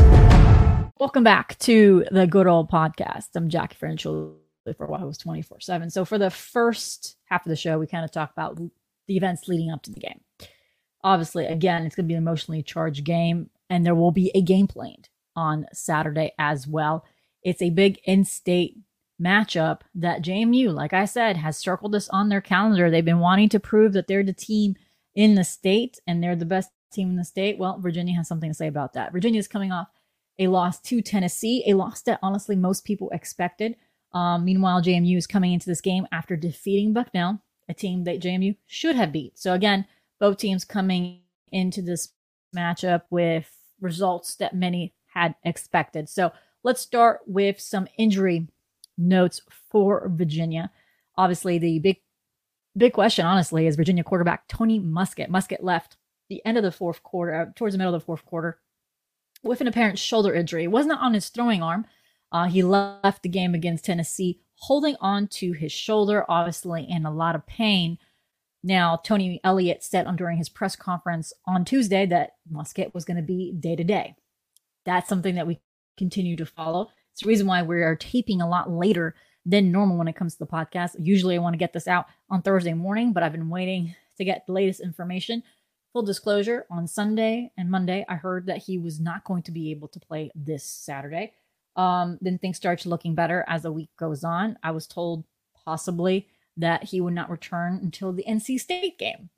Welcome 1.00 1.24
back 1.24 1.58
to 1.60 2.04
the 2.10 2.26
good 2.26 2.46
old 2.46 2.70
podcast. 2.70 3.28
I'm 3.36 3.48
Jackie 3.48 3.76
French 3.76 4.02
for 4.02 4.34
Wahoo 4.78 5.14
24 5.14 5.60
7. 5.60 5.88
So, 5.88 6.04
for 6.04 6.18
the 6.18 6.28
first 6.28 7.16
half 7.24 7.46
of 7.46 7.48
the 7.48 7.56
show, 7.56 7.78
we 7.78 7.86
kind 7.86 8.04
of 8.04 8.12
talk 8.12 8.32
about 8.32 8.58
the 9.06 9.16
events 9.16 9.48
leading 9.48 9.70
up 9.70 9.82
to 9.84 9.90
the 9.90 10.00
game. 10.00 10.20
Obviously, 11.04 11.46
again, 11.46 11.86
it's 11.86 11.94
going 11.94 12.06
to 12.06 12.08
be 12.08 12.14
an 12.14 12.22
emotionally 12.22 12.62
charged 12.62 13.04
game, 13.04 13.50
and 13.70 13.84
there 13.84 13.94
will 13.94 14.10
be 14.10 14.30
a 14.34 14.42
game 14.42 14.66
planned 14.66 15.08
on 15.36 15.66
Saturday 15.72 16.32
as 16.38 16.66
well. 16.66 17.04
It's 17.42 17.62
a 17.62 17.70
big 17.70 18.00
in 18.04 18.24
state 18.24 18.76
matchup 19.22 19.80
that 19.94 20.22
JMU, 20.22 20.72
like 20.72 20.92
I 20.92 21.04
said, 21.04 21.36
has 21.36 21.56
circled 21.56 21.92
this 21.92 22.08
on 22.08 22.28
their 22.28 22.40
calendar. 22.40 22.90
They've 22.90 23.04
been 23.04 23.18
wanting 23.20 23.48
to 23.50 23.60
prove 23.60 23.92
that 23.92 24.06
they're 24.06 24.24
the 24.24 24.32
team 24.32 24.76
in 25.14 25.34
the 25.34 25.44
state 25.44 25.98
and 26.06 26.22
they're 26.22 26.36
the 26.36 26.44
best 26.44 26.70
team 26.92 27.10
in 27.10 27.16
the 27.16 27.24
state. 27.24 27.58
Well, 27.58 27.78
Virginia 27.80 28.14
has 28.16 28.28
something 28.28 28.50
to 28.50 28.54
say 28.54 28.68
about 28.68 28.94
that. 28.94 29.12
Virginia 29.12 29.38
is 29.38 29.48
coming 29.48 29.72
off 29.72 29.88
a 30.38 30.46
loss 30.46 30.80
to 30.80 31.02
Tennessee, 31.02 31.64
a 31.66 31.74
loss 31.74 32.02
that 32.02 32.20
honestly 32.22 32.54
most 32.54 32.84
people 32.84 33.10
expected. 33.10 33.76
Um, 34.12 34.44
meanwhile, 34.44 34.82
JMU 34.82 35.16
is 35.16 35.26
coming 35.26 35.52
into 35.52 35.66
this 35.66 35.80
game 35.80 36.06
after 36.12 36.36
defeating 36.36 36.92
Bucknell, 36.92 37.42
a 37.68 37.74
team 37.74 38.04
that 38.04 38.20
JMU 38.20 38.56
should 38.66 38.96
have 38.96 39.12
beat. 39.12 39.38
So 39.38 39.52
again, 39.52 39.86
both 40.18 40.38
teams 40.38 40.64
coming 40.64 41.20
into 41.50 41.82
this 41.82 42.10
matchup 42.54 43.02
with 43.10 43.50
results 43.80 44.36
that 44.36 44.54
many 44.54 44.94
had 45.14 45.34
expected. 45.44 46.08
So 46.08 46.32
let's 46.62 46.80
start 46.80 47.20
with 47.26 47.60
some 47.60 47.88
injury 47.96 48.48
notes 48.96 49.40
for 49.70 50.10
Virginia. 50.14 50.70
Obviously, 51.16 51.58
the 51.58 51.78
big 51.78 51.98
big 52.76 52.92
question, 52.92 53.26
honestly, 53.26 53.66
is 53.66 53.76
Virginia 53.76 54.04
quarterback 54.04 54.46
Tony 54.48 54.80
Muskett. 54.80 55.28
Muskett 55.28 55.62
left 55.62 55.96
the 56.28 56.44
end 56.44 56.56
of 56.56 56.62
the 56.62 56.72
fourth 56.72 57.02
quarter, 57.02 57.34
uh, 57.34 57.46
towards 57.56 57.74
the 57.74 57.78
middle 57.78 57.94
of 57.94 58.00
the 58.00 58.04
fourth 58.04 58.24
quarter, 58.24 58.58
with 59.42 59.60
an 59.60 59.66
apparent 59.66 59.98
shoulder 59.98 60.34
injury. 60.34 60.64
It 60.64 60.70
wasn't 60.70 61.00
on 61.00 61.14
his 61.14 61.28
throwing 61.28 61.62
arm. 61.62 61.86
Uh, 62.30 62.44
he 62.44 62.62
left 62.62 63.22
the 63.22 63.28
game 63.28 63.54
against 63.54 63.86
Tennessee 63.86 64.40
holding 64.60 64.96
on 65.00 65.28
to 65.28 65.52
his 65.52 65.72
shoulder, 65.72 66.24
obviously 66.28 66.86
in 66.88 67.06
a 67.06 67.12
lot 67.12 67.34
of 67.34 67.46
pain. 67.46 67.98
Now, 68.62 68.96
Tony 68.96 69.40
Elliott 69.44 69.84
said 69.84 70.06
on 70.06 70.16
during 70.16 70.38
his 70.38 70.48
press 70.48 70.74
conference 70.74 71.32
on 71.46 71.64
Tuesday 71.64 72.06
that 72.06 72.32
Muskett 72.52 72.94
was 72.94 73.04
going 73.04 73.16
to 73.16 73.22
be 73.22 73.52
day 73.52 73.76
to 73.76 73.84
day. 73.84 74.16
That's 74.84 75.08
something 75.08 75.36
that 75.36 75.46
we 75.46 75.60
continue 75.96 76.36
to 76.36 76.46
follow. 76.46 76.88
It's 77.12 77.22
the 77.22 77.28
reason 77.28 77.46
why 77.46 77.62
we 77.62 77.82
are 77.82 77.96
taping 77.96 78.40
a 78.40 78.48
lot 78.48 78.70
later 78.70 79.14
than 79.44 79.72
normal 79.72 79.96
when 79.96 80.08
it 80.08 80.16
comes 80.16 80.34
to 80.34 80.38
the 80.40 80.46
podcast. 80.46 80.96
Usually 80.98 81.36
I 81.36 81.40
want 81.40 81.54
to 81.54 81.58
get 81.58 81.72
this 81.72 81.88
out 81.88 82.06
on 82.30 82.42
Thursday 82.42 82.74
morning, 82.74 83.12
but 83.12 83.22
I've 83.22 83.32
been 83.32 83.50
waiting 83.50 83.94
to 84.16 84.24
get 84.24 84.44
the 84.46 84.52
latest 84.52 84.80
information. 84.80 85.42
Full 85.92 86.02
disclosure 86.02 86.66
on 86.70 86.86
Sunday 86.86 87.50
and 87.56 87.70
Monday, 87.70 88.04
I 88.08 88.16
heard 88.16 88.46
that 88.46 88.58
he 88.58 88.78
was 88.78 89.00
not 89.00 89.24
going 89.24 89.42
to 89.44 89.52
be 89.52 89.70
able 89.70 89.88
to 89.88 90.00
play 90.00 90.30
this 90.34 90.64
Saturday. 90.64 91.32
Um, 91.76 92.18
then 92.20 92.38
things 92.38 92.56
started 92.56 92.86
looking 92.86 93.14
better 93.14 93.44
as 93.48 93.62
the 93.62 93.72
week 93.72 93.90
goes 93.98 94.24
on. 94.24 94.58
I 94.62 94.72
was 94.72 94.86
told 94.86 95.24
possibly 95.64 96.28
that 96.58 96.84
he 96.84 97.00
would 97.00 97.14
not 97.14 97.30
return 97.30 97.78
until 97.82 98.12
the 98.12 98.24
NC 98.28 98.60
State 98.60 98.98
game. 98.98 99.30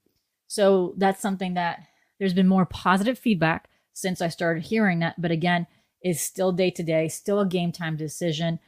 So 0.47 0.95
that's 0.97 1.21
something 1.21 1.55
that 1.55 1.87
there's 2.19 2.35
been 2.35 2.49
more 2.49 2.67
positive 2.67 3.19
feedback 3.19 3.69
since 3.93 4.21
I 4.21 4.29
started 4.29 4.65
hearing 4.65 4.99
that. 5.01 5.21
But 5.21 5.31
again, 5.31 5.67
is 6.03 6.21
still 6.21 6.53
day 6.53 6.71
to 6.71 6.83
day, 6.83 7.09
still 7.09 7.41
a 7.41 7.47
game 7.47 7.73
time 7.73 7.97
decision. 7.97 8.59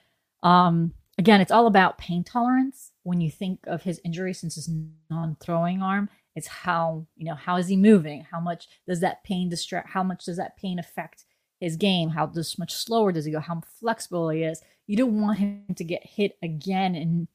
Um, 0.43 0.93
again, 1.19 1.41
it's 1.41 1.51
all 1.51 1.67
about 1.67 1.99
pain 1.99 2.25
tolerance 2.25 2.93
when 3.03 3.21
you 3.21 3.31
think 3.31 3.61
of 3.67 3.83
his 3.83 4.01
injury 4.05 4.35
since 4.35 4.55
his 4.55 4.71
non-throwing 5.11 5.83
arm. 5.83 6.09
It's 6.35 6.47
how, 6.47 7.07
you 7.17 7.27
know, 7.27 7.35
how 7.35 7.57
is 7.57 7.69
he 7.69 7.77
moving? 7.77 8.27
How 8.31 8.41
much 8.41 8.69
does 8.87 9.01
that 9.01 9.25
pain 9.25 9.49
distract? 9.49 9.91
How 9.91 10.03
much 10.03 10.25
does 10.25 10.37
that 10.37 10.57
pain 10.57 10.79
affect 10.79 11.25
his 11.61 11.77
game? 11.77 12.11
How 12.11 12.31
much 12.59 12.75
slower 12.75 13.13
does 13.13 13.25
he 13.25 13.33
go? 13.33 13.41
How 13.41 13.63
flexible 13.81 14.31
he 14.31 14.43
is? 14.43 14.63
You 14.87 14.97
don't 14.97 15.21
want 15.21 15.39
him 15.39 15.65
to 15.75 15.85
get 15.85 16.07
hit 16.07 16.37
again 16.43 16.95
and 16.95 17.29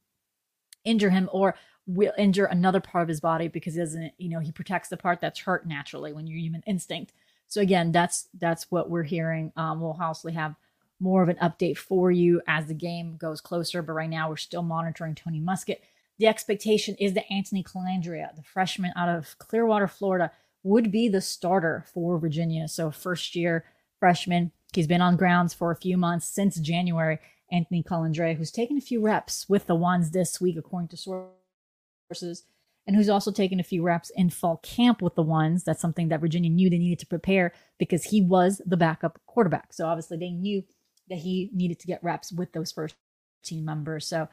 injure 0.84 1.10
him 1.10 1.28
or 1.32 1.54
will 1.86 2.12
injure 2.18 2.44
another 2.44 2.80
part 2.80 3.02
of 3.02 3.08
his 3.08 3.20
body 3.20 3.48
because 3.48 3.74
he 3.74 3.80
doesn't, 3.80 4.12
you 4.18 4.28
know, 4.28 4.40
he 4.40 4.52
protects 4.52 4.88
the 4.88 4.96
part 4.96 5.20
that's 5.20 5.40
hurt 5.40 5.66
naturally 5.66 6.12
when 6.12 6.26
you're 6.26 6.38
human 6.38 6.62
instinct. 6.66 7.12
So 7.46 7.60
again, 7.60 7.92
that's 7.92 8.28
that's 8.38 8.70
what 8.70 8.90
we're 8.90 9.04
hearing. 9.04 9.52
Um, 9.56 9.80
we'll 9.80 9.96
obviously 9.98 10.34
have 10.34 10.54
more 11.00 11.22
of 11.22 11.28
an 11.28 11.36
update 11.36 11.78
for 11.78 12.10
you 12.10 12.42
as 12.46 12.66
the 12.66 12.74
game 12.74 13.16
goes 13.16 13.40
closer. 13.40 13.82
But 13.82 13.92
right 13.92 14.10
now, 14.10 14.28
we're 14.28 14.36
still 14.36 14.62
monitoring 14.62 15.14
Tony 15.14 15.40
Muskett. 15.40 15.78
The 16.18 16.26
expectation 16.26 16.94
is 16.96 17.14
that 17.14 17.32
Anthony 17.32 17.62
Colandrea, 17.62 18.34
the 18.34 18.42
freshman 18.42 18.92
out 18.96 19.08
of 19.08 19.38
Clearwater, 19.38 19.88
Florida, 19.88 20.32
would 20.64 20.90
be 20.90 21.08
the 21.08 21.20
starter 21.20 21.84
for 21.94 22.18
Virginia. 22.18 22.68
So 22.68 22.90
first 22.90 23.34
year 23.34 23.64
freshman. 23.98 24.52
He's 24.74 24.86
been 24.86 25.00
on 25.00 25.16
grounds 25.16 25.54
for 25.54 25.70
a 25.70 25.76
few 25.76 25.96
months 25.96 26.26
since 26.26 26.56
January. 26.56 27.18
Anthony 27.50 27.82
Colandrea, 27.82 28.36
who's 28.36 28.50
taken 28.50 28.76
a 28.76 28.82
few 28.82 29.00
reps 29.00 29.48
with 29.48 29.66
the 29.66 29.74
ones 29.74 30.10
this 30.10 30.40
week, 30.40 30.56
according 30.56 30.88
to 30.88 30.96
sources 30.96 32.44
and 32.88 32.96
who's 32.96 33.10
also 33.10 33.30
taken 33.30 33.60
a 33.60 33.64
few 33.64 33.82
reps 33.82 34.10
in 34.16 34.30
fall 34.30 34.56
camp 34.58 35.02
with 35.02 35.14
the 35.14 35.22
ones. 35.22 35.62
That's 35.62 35.80
something 35.80 36.08
that 36.08 36.20
Virginia 36.20 36.50
knew 36.50 36.70
they 36.70 36.78
needed 36.78 36.98
to 37.00 37.06
prepare 37.06 37.52
because 37.78 38.04
he 38.04 38.22
was 38.22 38.62
the 38.64 38.78
backup 38.78 39.20
quarterback. 39.26 39.74
So 39.74 39.86
obviously 39.86 40.16
they 40.16 40.30
knew 40.30 40.64
that 41.10 41.18
he 41.18 41.50
needed 41.52 41.78
to 41.80 41.86
get 41.86 42.02
reps 42.02 42.32
with 42.32 42.52
those 42.52 42.72
first 42.72 42.96
team 43.44 43.66
members. 43.66 44.06
So 44.06 44.28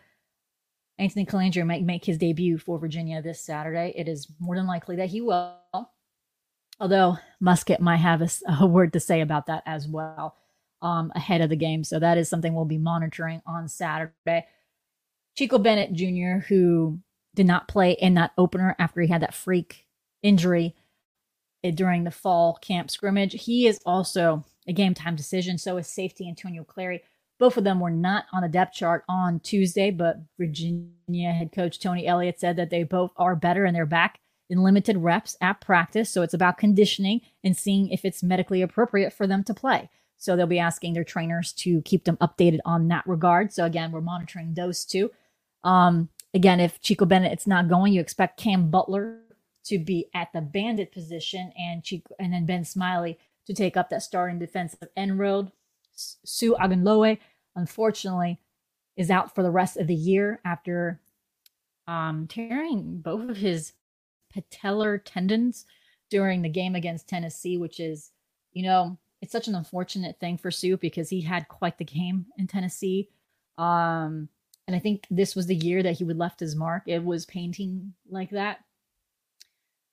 Anthony 0.98 1.26
Colandrea 1.26 1.66
might 1.66 1.84
make 1.84 2.06
his 2.06 2.18
debut 2.18 2.58
for 2.58 2.80
Virginia 2.80 3.22
this 3.22 3.42
Saturday. 3.42 3.94
It 3.94 4.08
is 4.08 4.32
more 4.40 4.56
than 4.56 4.68
likely 4.68 4.96
that 4.96 5.10
he 5.10 5.20
will. 5.20 5.58
Although 6.80 7.18
Muskett 7.44 7.82
might 7.82 7.98
have 7.98 8.22
a, 8.22 8.30
a 8.62 8.66
word 8.66 8.94
to 8.94 9.02
say 9.02 9.20
about 9.20 9.48
that 9.48 9.64
as 9.66 9.86
well 9.86 10.38
um, 10.82 11.12
ahead 11.16 11.42
of 11.42 11.50
the 11.50 11.56
game. 11.56 11.84
So 11.84 12.00
that 12.00 12.18
is 12.18 12.30
something 12.30 12.54
we'll 12.54 12.66
be 12.66 12.78
monitoring 12.78 13.42
on 13.46 13.68
Saturday. 13.68 14.46
Chico 15.36 15.58
Bennett 15.58 15.94
Jr., 15.94 16.46
who 16.48 17.00
did 17.34 17.46
not 17.46 17.68
play 17.68 17.92
in 17.92 18.14
that 18.16 18.32
opener 18.38 18.76
after 18.80 19.02
he 19.02 19.08
had 19.08 19.22
that 19.22 19.34
freak 19.34 19.86
injury 20.24 20.76
eh, 21.64 21.72
during 21.72 22.04
the 22.04 22.12
fall 22.12 22.58
camp 22.62 22.90
scrimmage. 22.90 23.44
He 23.44 23.68
is 23.68 23.80
also 23.86 24.46
a 24.68 24.74
game 24.74 24.94
time 24.94 25.16
decision. 25.16 25.58
So 25.58 25.78
is 25.78 25.88
safety 25.88 26.28
Antonio 26.28 26.64
Clary. 26.64 27.04
Both 27.38 27.58
of 27.58 27.66
them 27.66 27.82
were 27.82 27.92
not 27.92 28.26
on 28.32 28.46
a 28.46 28.50
depth 28.50 28.74
chart 28.74 29.04
on 29.10 29.42
Tuesday, 29.42 29.92
but 29.92 30.22
Virginia 30.40 31.32
head 31.32 31.52
coach 31.52 31.80
Tony 31.80 32.08
Elliott 32.08 32.40
said 32.40 32.56
that 32.56 32.70
they 32.70 32.84
both 32.84 33.12
are 33.18 33.36
better 33.36 33.66
and 33.66 33.76
they're 33.76 33.86
back 33.86 34.20
in 34.50 34.64
limited 34.64 34.98
reps 34.98 35.36
at 35.42 35.60
practice. 35.60 36.10
So 36.10 36.22
it's 36.22 36.34
about 36.34 36.58
conditioning 36.58 37.22
and 37.44 37.58
seeing 37.58 37.90
if 37.90 38.06
it's 38.06 38.24
medically 38.24 38.62
appropriate 38.62 39.12
for 39.12 39.28
them 39.28 39.44
to 39.44 39.54
play. 39.54 39.90
So 40.18 40.36
they'll 40.36 40.48
be 40.48 40.60
asking 40.60 40.94
their 40.94 41.04
trainers 41.04 41.54
to 41.54 41.82
keep 41.82 42.06
them 42.06 42.18
updated 42.18 42.60
on 42.66 42.88
that 42.88 43.06
regard. 43.06 43.54
So 43.54 43.66
again, 43.66 43.92
we're 43.92 44.02
monitoring 44.02 44.54
those 44.54 44.86
two. 44.86 45.12
Um, 45.64 46.10
Again, 46.36 46.60
if 46.60 46.82
Chico 46.82 47.06
Bennett 47.06 47.32
it's 47.32 47.48
not 47.48 47.70
going, 47.70 47.94
you 47.94 48.02
expect 48.02 48.38
Cam 48.38 48.70
Butler 48.70 49.22
to 49.64 49.80
be 49.80 50.10
at 50.14 50.34
the 50.34 50.42
bandit 50.42 50.92
position 50.92 51.54
and 51.58 51.82
Chico 51.82 52.14
and 52.20 52.34
then 52.34 52.46
Ben 52.46 52.66
Smiley 52.66 53.18
to 53.48 53.54
take 53.54 53.78
up 53.78 53.90
that 53.90 54.04
starting 54.04 54.38
defensive 54.38 54.90
end 54.98 55.18
road. 55.18 55.54
Sue 55.96 56.58
Ogunloye, 56.60 57.20
unfortunately, 57.56 58.42
is 58.98 59.10
out 59.10 59.34
for 59.34 59.44
the 59.44 59.50
rest 59.50 59.78
of 59.78 59.88
the 59.88 59.96
year 59.96 60.42
after 60.44 61.00
um, 61.88 62.28
tearing 62.28 63.00
both 63.00 63.30
of 63.30 63.38
his 63.38 63.72
patellar 64.36 65.00
tendons 65.06 65.66
during 66.10 66.42
the 66.42 66.50
game 66.50 66.76
against 66.76 67.08
Tennessee, 67.08 67.58
which 67.58 67.80
is, 67.80 68.12
you 68.52 68.64
know, 68.64 68.98
it's 69.22 69.32
such 69.32 69.48
an 69.48 69.56
unfortunate 69.56 70.20
thing 70.20 70.38
for 70.38 70.52
Sue 70.52 70.78
because 70.78 71.10
he 71.10 71.22
had 71.22 71.48
quite 71.48 71.78
the 71.78 71.86
game 71.86 72.26
in 72.38 72.48
Tennessee. 72.48 73.10
Um, 73.58 74.30
and 74.68 74.76
I 74.76 74.80
think 74.80 75.06
this 75.10 75.36
was 75.36 75.48
the 75.48 75.56
year 75.56 75.84
that 75.84 75.98
he 75.98 76.04
would 76.04 76.18
left 76.18 76.40
his 76.40 76.56
mark. 76.56 76.84
It 76.88 77.04
was 77.04 77.26
painting 77.26 77.94
like 78.10 78.32
that. 78.32 78.60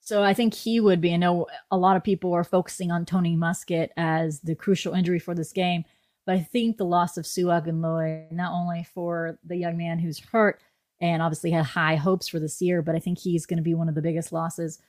So 0.01 0.21
I 0.21 0.33
think 0.33 0.53
he 0.53 0.79
would 0.79 0.99
be. 0.99 1.13
I 1.13 1.17
know 1.17 1.47
a 1.71 1.77
lot 1.77 1.95
of 1.95 2.03
people 2.03 2.33
are 2.33 2.43
focusing 2.43 2.91
on 2.91 3.05
Tony 3.05 3.37
Muskett 3.37 3.89
as 3.95 4.41
the 4.41 4.55
crucial 4.55 4.93
injury 4.93 5.19
for 5.19 5.33
this 5.33 5.53
game, 5.53 5.85
but 6.25 6.35
I 6.35 6.39
think 6.41 6.75
the 6.75 6.85
loss 6.85 7.17
of 7.17 7.25
Sue 7.25 7.45
Ogunloye, 7.45 8.29
not 8.31 8.51
only 8.51 8.85
for 8.93 9.39
the 9.45 9.55
young 9.55 9.77
man 9.77 9.99
who's 9.99 10.19
hurt 10.19 10.61
and 10.99 11.21
obviously 11.21 11.51
had 11.51 11.65
high 11.65 11.95
hopes 11.95 12.27
for 12.27 12.39
this 12.39 12.61
year, 12.61 12.81
but 12.81 12.95
I 12.95 12.99
think 12.99 13.17
he's 13.17 13.45
going 13.45 13.57
to 13.57 13.63
be 13.63 13.73
one 13.73 13.87
of 13.87 13.95
the 13.95 14.01
biggest 14.01 14.33
losses 14.33 14.79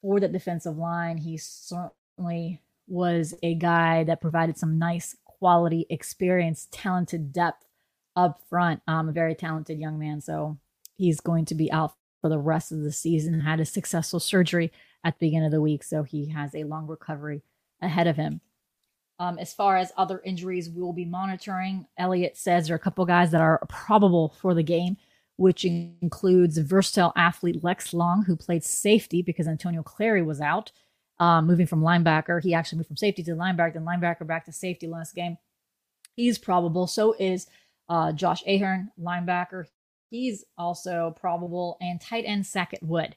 for 0.00 0.20
that 0.20 0.32
defensive 0.32 0.78
line. 0.78 1.18
He 1.18 1.36
certainly 1.36 2.62
was 2.86 3.34
a 3.42 3.54
guy 3.54 4.04
that 4.04 4.20
provided 4.20 4.58
some 4.58 4.78
nice 4.78 5.16
quality 5.24 5.86
experience, 5.90 6.68
talented 6.70 7.32
depth 7.32 7.64
up 8.16 8.40
front. 8.48 8.82
Um, 8.86 9.08
a 9.08 9.12
very 9.12 9.34
talented 9.34 9.78
young 9.78 9.98
man. 9.98 10.20
So 10.20 10.58
he's 10.96 11.20
going 11.20 11.46
to 11.46 11.54
be 11.54 11.70
out 11.72 11.94
for 12.20 12.28
the 12.28 12.38
rest 12.38 12.72
of 12.72 12.82
the 12.82 12.92
season. 12.92 13.40
Had 13.40 13.60
a 13.60 13.64
successful 13.64 14.20
surgery 14.20 14.72
at 15.04 15.18
the 15.18 15.26
beginning 15.26 15.46
of 15.46 15.52
the 15.52 15.60
week, 15.60 15.82
so 15.82 16.02
he 16.02 16.30
has 16.30 16.54
a 16.54 16.64
long 16.64 16.86
recovery 16.86 17.42
ahead 17.80 18.06
of 18.06 18.16
him. 18.16 18.40
Um, 19.18 19.38
as 19.38 19.52
far 19.52 19.76
as 19.76 19.92
other 19.96 20.20
injuries, 20.24 20.70
we 20.70 20.82
will 20.82 20.92
be 20.92 21.04
monitoring. 21.04 21.86
Elliott 21.98 22.36
says 22.36 22.66
there 22.66 22.74
are 22.74 22.76
a 22.76 22.80
couple 22.80 23.04
guys 23.04 23.30
that 23.30 23.40
are 23.40 23.60
probable 23.68 24.34
for 24.40 24.54
the 24.54 24.62
game, 24.62 24.96
which 25.36 25.64
includes 25.64 26.58
versatile 26.58 27.12
athlete 27.16 27.62
Lex 27.62 27.92
Long, 27.92 28.24
who 28.24 28.36
played 28.36 28.64
safety 28.64 29.22
because 29.22 29.46
Antonio 29.46 29.82
Clary 29.82 30.22
was 30.22 30.40
out, 30.40 30.72
um, 31.22 31.46
moving 31.46 31.68
from 31.68 31.82
linebacker. 31.82 32.42
He 32.42 32.52
actually 32.52 32.78
moved 32.78 32.88
from 32.88 32.96
safety 32.96 33.22
to 33.22 33.30
linebacker, 33.30 33.74
then 33.74 33.84
linebacker 33.84 34.26
back 34.26 34.44
to 34.46 34.52
safety 34.52 34.88
last 34.88 35.14
game. 35.14 35.38
He's 36.16 36.36
probable. 36.36 36.88
So 36.88 37.14
is 37.16 37.46
uh, 37.88 38.10
Josh 38.10 38.42
Ahern, 38.44 38.90
linebacker, 39.00 39.66
he's 40.10 40.44
also 40.58 41.14
probable, 41.20 41.76
and 41.80 42.00
tight 42.00 42.24
end 42.26 42.44
Sackett 42.44 42.82
Wood. 42.82 43.14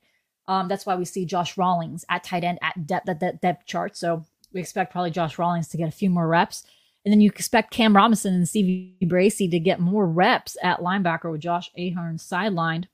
Um, 0.48 0.68
that's 0.68 0.86
why 0.86 0.96
we 0.96 1.06
see 1.06 1.26
Josh 1.26 1.58
Rawlings 1.58 2.06
at 2.08 2.24
tight 2.24 2.44
end 2.44 2.60
at 2.62 2.86
depth 2.86 3.10
at 3.10 3.22
that 3.22 3.42
depth 3.42 3.66
chart. 3.66 3.98
So 3.98 4.24
we 4.54 4.62
expect 4.62 4.92
probably 4.92 5.10
Josh 5.10 5.40
Rawlings 5.40 5.70
to 5.70 5.78
get 5.78 5.90
a 5.90 5.92
few 5.92 6.12
more 6.12 6.28
reps. 6.28 6.64
And 7.06 7.12
then 7.12 7.22
you 7.22 7.30
expect 7.30 7.72
Cam 7.72 7.96
Robinson 7.96 8.36
and 8.36 8.48
Stevie 8.48 8.98
Bracey 9.04 9.50
to 9.50 9.60
get 9.60 9.80
more 9.80 10.06
reps 10.06 10.58
at 10.62 10.80
linebacker 10.80 11.32
with 11.32 11.42
Josh 11.42 11.72
Ahern 11.76 12.18
sidelined. 12.18 12.86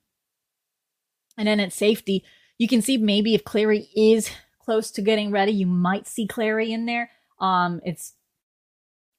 And 1.38 1.50
then 1.50 1.60
at 1.60 1.74
safety, 1.74 2.24
you 2.58 2.70
can 2.70 2.82
see 2.82 2.96
maybe 2.96 3.36
if 3.36 3.44
Clary 3.44 3.90
is 3.94 4.30
close 4.72 4.90
to 4.92 5.02
getting 5.02 5.32
ready, 5.32 5.52
you 5.52 5.68
might 5.68 6.08
see 6.08 6.26
Clary 6.26 6.72
in 6.72 6.86
there. 6.86 7.12
Um, 7.42 7.82
it's 7.84 8.14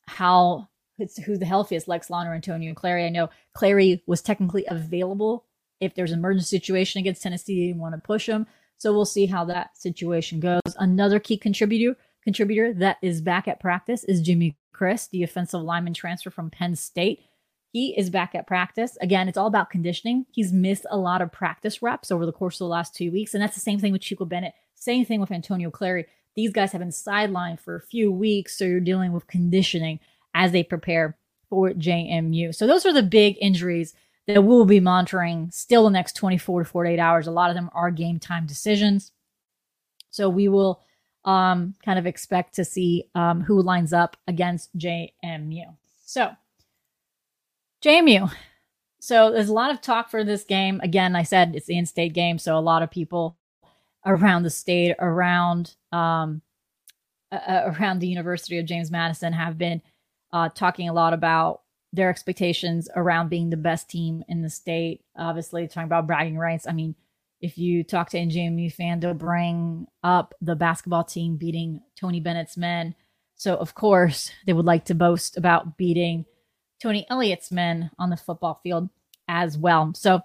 how 0.06 0.68
it's 0.98 1.18
who's 1.18 1.40
the 1.40 1.44
healthiest, 1.44 1.88
Lex 1.88 2.08
Long 2.08 2.26
or 2.26 2.32
Antonio 2.32 2.68
and 2.68 2.76
Clary. 2.76 3.04
I 3.04 3.10
know 3.10 3.28
Clary 3.52 4.02
was 4.06 4.22
technically 4.22 4.64
available 4.66 5.44
if 5.78 5.94
there's 5.94 6.10
an 6.10 6.20
emergency 6.20 6.56
situation 6.56 7.00
against 7.00 7.22
Tennessee, 7.22 7.70
they 7.70 7.78
want 7.78 7.94
to 7.94 8.00
push 8.00 8.26
him. 8.26 8.46
So 8.78 8.94
we'll 8.94 9.04
see 9.04 9.26
how 9.26 9.44
that 9.44 9.76
situation 9.76 10.40
goes. 10.40 10.60
Another 10.78 11.20
key 11.20 11.36
contributor 11.36 11.96
contributor 12.24 12.72
that 12.72 12.96
is 13.02 13.20
back 13.20 13.46
at 13.46 13.60
practice 13.60 14.04
is 14.04 14.22
Jimmy 14.22 14.56
Christ, 14.72 15.10
the 15.10 15.22
offensive 15.22 15.60
lineman 15.60 15.92
transfer 15.92 16.30
from 16.30 16.48
Penn 16.48 16.76
State. 16.76 17.20
He 17.72 17.94
is 17.98 18.08
back 18.08 18.34
at 18.34 18.46
practice. 18.46 18.96
Again, 19.02 19.28
it's 19.28 19.36
all 19.36 19.48
about 19.48 19.70
conditioning. 19.70 20.24
He's 20.30 20.52
missed 20.52 20.86
a 20.90 20.96
lot 20.96 21.20
of 21.20 21.30
practice 21.30 21.82
reps 21.82 22.10
over 22.10 22.24
the 22.24 22.32
course 22.32 22.56
of 22.56 22.64
the 22.64 22.68
last 22.68 22.94
two 22.94 23.10
weeks. 23.10 23.34
And 23.34 23.42
that's 23.42 23.54
the 23.54 23.60
same 23.60 23.78
thing 23.78 23.92
with 23.92 24.02
Chico 24.02 24.24
Bennett. 24.24 24.54
Same 24.82 25.04
thing 25.04 25.20
with 25.20 25.30
Antonio 25.30 25.70
Clary. 25.70 26.06
These 26.34 26.50
guys 26.50 26.72
have 26.72 26.80
been 26.80 26.88
sidelined 26.88 27.60
for 27.60 27.76
a 27.76 27.80
few 27.80 28.10
weeks. 28.10 28.58
So 28.58 28.64
you're 28.64 28.80
dealing 28.80 29.12
with 29.12 29.28
conditioning 29.28 30.00
as 30.34 30.50
they 30.50 30.64
prepare 30.64 31.16
for 31.48 31.70
JMU. 31.70 32.52
So 32.52 32.66
those 32.66 32.84
are 32.84 32.92
the 32.92 33.04
big 33.04 33.36
injuries 33.40 33.94
that 34.26 34.42
we'll 34.42 34.64
be 34.64 34.80
monitoring 34.80 35.50
still 35.52 35.84
the 35.84 35.90
next 35.90 36.16
24 36.16 36.64
to 36.64 36.68
48 36.68 36.98
hours. 36.98 37.28
A 37.28 37.30
lot 37.30 37.48
of 37.48 37.54
them 37.54 37.70
are 37.72 37.92
game 37.92 38.18
time 38.18 38.44
decisions. 38.44 39.12
So 40.10 40.28
we 40.28 40.48
will 40.48 40.82
um, 41.24 41.74
kind 41.84 42.00
of 42.00 42.06
expect 42.06 42.54
to 42.54 42.64
see 42.64 43.04
um, 43.14 43.42
who 43.42 43.62
lines 43.62 43.92
up 43.92 44.16
against 44.26 44.76
JMU. 44.76 45.76
So, 46.04 46.32
JMU. 47.84 48.32
So 48.98 49.30
there's 49.30 49.48
a 49.48 49.54
lot 49.54 49.70
of 49.70 49.80
talk 49.80 50.10
for 50.10 50.24
this 50.24 50.42
game. 50.42 50.80
Again, 50.82 51.14
I 51.14 51.22
said 51.22 51.54
it's 51.54 51.66
the 51.66 51.78
in-state 51.78 52.14
game, 52.14 52.38
so 52.38 52.58
a 52.58 52.60
lot 52.60 52.82
of 52.82 52.90
people 52.90 53.36
around 54.04 54.42
the 54.42 54.50
state, 54.50 54.94
around 54.98 55.74
um, 55.92 56.42
uh, 57.30 57.72
around 57.78 57.98
the 57.98 58.08
University 58.08 58.58
of 58.58 58.66
James 58.66 58.90
Madison, 58.90 59.32
have 59.32 59.56
been 59.56 59.82
uh, 60.32 60.48
talking 60.48 60.88
a 60.88 60.92
lot 60.92 61.12
about 61.12 61.62
their 61.92 62.08
expectations 62.08 62.88
around 62.96 63.28
being 63.28 63.50
the 63.50 63.56
best 63.56 63.88
team 63.88 64.24
in 64.28 64.42
the 64.42 64.50
state. 64.50 65.02
Obviously, 65.16 65.66
talking 65.68 65.84
about 65.84 66.06
bragging 66.06 66.38
rights. 66.38 66.66
I 66.66 66.72
mean, 66.72 66.94
if 67.40 67.58
you 67.58 67.84
talk 67.84 68.10
to 68.10 68.18
NJMU 68.18 68.72
fan, 68.72 69.00
they'll 69.00 69.14
bring 69.14 69.86
up 70.02 70.34
the 70.40 70.54
basketball 70.54 71.04
team 71.04 71.36
beating 71.36 71.82
Tony 71.98 72.20
Bennett's 72.20 72.56
men. 72.56 72.94
So, 73.34 73.56
of 73.56 73.74
course, 73.74 74.30
they 74.46 74.52
would 74.52 74.64
like 74.64 74.84
to 74.86 74.94
boast 74.94 75.36
about 75.36 75.76
beating 75.76 76.24
Tony 76.80 77.04
Elliott's 77.10 77.50
men 77.50 77.90
on 77.98 78.10
the 78.10 78.16
football 78.16 78.60
field 78.62 78.88
as 79.26 79.58
well. 79.58 79.92
So, 79.94 80.22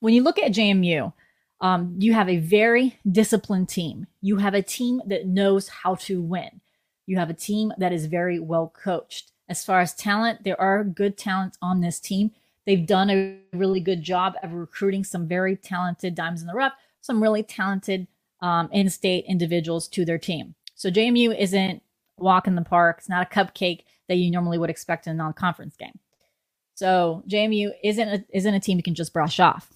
when 0.00 0.14
you 0.14 0.22
look 0.22 0.38
at 0.38 0.52
JMU, 0.52 1.12
um, 1.60 1.94
you 1.98 2.12
have 2.12 2.28
a 2.28 2.38
very 2.38 2.98
disciplined 3.10 3.68
team. 3.68 4.06
You 4.20 4.36
have 4.36 4.54
a 4.54 4.62
team 4.62 5.02
that 5.06 5.26
knows 5.26 5.68
how 5.68 5.96
to 5.96 6.20
win. 6.20 6.60
You 7.06 7.18
have 7.18 7.30
a 7.30 7.34
team 7.34 7.72
that 7.78 7.92
is 7.92 8.06
very 8.06 8.38
well 8.38 8.72
coached. 8.80 9.32
As 9.48 9.64
far 9.64 9.80
as 9.80 9.94
talent, 9.94 10.44
there 10.44 10.60
are 10.60 10.84
good 10.84 11.16
talents 11.16 11.58
on 11.62 11.80
this 11.80 11.98
team. 11.98 12.32
They've 12.66 12.86
done 12.86 13.10
a 13.10 13.38
really 13.56 13.80
good 13.80 14.02
job 14.02 14.34
of 14.42 14.52
recruiting 14.52 15.02
some 15.02 15.26
very 15.26 15.56
talented 15.56 16.14
dimes 16.14 16.42
in 16.42 16.46
the 16.46 16.54
rough, 16.54 16.74
some 17.00 17.22
really 17.22 17.42
talented 17.42 18.06
um, 18.42 18.68
in 18.72 18.90
state 18.90 19.24
individuals 19.26 19.88
to 19.88 20.04
their 20.04 20.18
team. 20.18 20.54
So 20.74 20.90
JMU 20.90 21.36
isn't 21.36 21.82
walk 22.18 22.46
in 22.46 22.54
the 22.54 22.62
park. 22.62 22.96
It's 22.98 23.08
not 23.08 23.26
a 23.26 23.34
cupcake 23.34 23.84
that 24.08 24.16
you 24.16 24.30
normally 24.30 24.58
would 24.58 24.70
expect 24.70 25.06
in 25.06 25.12
a 25.12 25.16
non 25.16 25.32
conference 25.32 25.76
game. 25.76 25.98
So 26.74 27.24
JMU 27.28 27.72
isn't 27.82 28.08
a, 28.08 28.24
isn't 28.32 28.54
a 28.54 28.60
team 28.60 28.76
you 28.76 28.82
can 28.82 28.94
just 28.94 29.12
brush 29.12 29.40
off. 29.40 29.72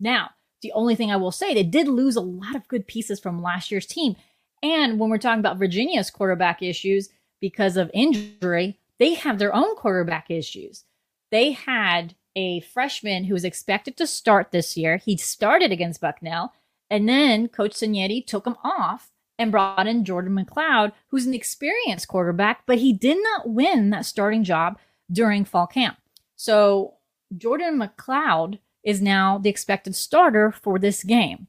Now, 0.00 0.30
the 0.62 0.72
only 0.72 0.94
thing 0.94 1.10
I 1.10 1.16
will 1.16 1.32
say, 1.32 1.52
they 1.52 1.62
did 1.62 1.88
lose 1.88 2.16
a 2.16 2.20
lot 2.20 2.56
of 2.56 2.68
good 2.68 2.86
pieces 2.86 3.20
from 3.20 3.42
last 3.42 3.70
year's 3.70 3.86
team. 3.86 4.16
And 4.62 4.98
when 4.98 5.10
we're 5.10 5.18
talking 5.18 5.40
about 5.40 5.58
Virginia's 5.58 6.10
quarterback 6.10 6.62
issues 6.62 7.08
because 7.40 7.76
of 7.76 7.90
injury, 7.92 8.78
they 8.98 9.14
have 9.14 9.38
their 9.38 9.54
own 9.54 9.74
quarterback 9.76 10.30
issues. 10.30 10.84
They 11.30 11.52
had 11.52 12.14
a 12.36 12.60
freshman 12.60 13.24
who 13.24 13.34
was 13.34 13.44
expected 13.44 13.96
to 13.96 14.06
start 14.06 14.52
this 14.52 14.76
year. 14.76 14.96
He 14.96 15.16
started 15.16 15.72
against 15.72 16.00
Bucknell, 16.00 16.52
and 16.88 17.08
then 17.08 17.48
Coach 17.48 17.72
Cignetti 17.72 18.24
took 18.24 18.46
him 18.46 18.56
off 18.62 19.10
and 19.38 19.50
brought 19.50 19.86
in 19.86 20.04
Jordan 20.04 20.36
McCloud, 20.36 20.92
who's 21.08 21.26
an 21.26 21.34
experienced 21.34 22.06
quarterback, 22.06 22.64
but 22.66 22.78
he 22.78 22.92
did 22.92 23.18
not 23.22 23.48
win 23.48 23.90
that 23.90 24.06
starting 24.06 24.44
job 24.44 24.78
during 25.10 25.44
fall 25.44 25.66
camp. 25.66 25.96
So 26.36 26.94
Jordan 27.36 27.78
McCloud 27.78 28.58
is 28.84 29.00
now 29.00 29.38
the 29.38 29.50
expected 29.50 29.94
starter 29.94 30.52
for 30.52 30.78
this 30.78 31.04
game. 31.04 31.46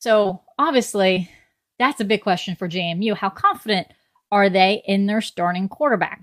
So 0.00 0.42
obviously, 0.58 1.30
that's 1.78 2.00
a 2.00 2.04
big 2.04 2.22
question 2.22 2.56
for 2.56 2.68
JMU. 2.68 3.16
How 3.16 3.30
confident 3.30 3.88
are 4.30 4.48
they 4.50 4.82
in 4.86 5.06
their 5.06 5.20
starting 5.20 5.68
quarterback? 5.68 6.22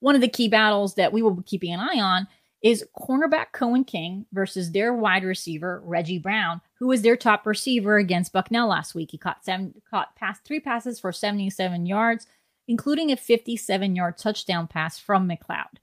One 0.00 0.14
of 0.14 0.20
the 0.20 0.28
key 0.28 0.48
battles 0.48 0.94
that 0.94 1.12
we 1.12 1.22
will 1.22 1.34
be 1.34 1.42
keeping 1.42 1.72
an 1.72 1.80
eye 1.80 2.00
on 2.00 2.26
is 2.62 2.86
cornerback 2.96 3.46
Coen 3.52 3.86
King 3.86 4.24
versus 4.32 4.70
their 4.70 4.94
wide 4.94 5.24
receiver 5.24 5.82
Reggie 5.84 6.18
Brown, 6.18 6.60
who 6.78 6.86
was 6.86 7.02
their 7.02 7.16
top 7.16 7.44
receiver 7.46 7.96
against 7.96 8.32
Bucknell 8.32 8.68
last 8.68 8.94
week. 8.94 9.10
He 9.10 9.18
caught 9.18 9.44
seven, 9.44 9.74
caught 9.90 10.14
pass 10.14 10.38
three 10.40 10.60
passes 10.60 11.00
for 11.00 11.12
77 11.12 11.86
yards, 11.86 12.26
including 12.68 13.10
a 13.10 13.16
57 13.16 13.96
yard 13.96 14.16
touchdown 14.16 14.68
pass 14.68 14.98
from 14.98 15.28
McCloud. 15.28 15.78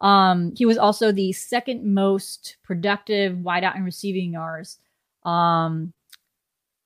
Um, 0.00 0.52
he 0.56 0.64
was 0.64 0.78
also 0.78 1.12
the 1.12 1.32
second 1.32 1.84
most 1.84 2.56
productive 2.62 3.36
wideout 3.38 3.76
in 3.76 3.84
receiving 3.84 4.32
yards 4.32 4.78
um, 5.24 5.92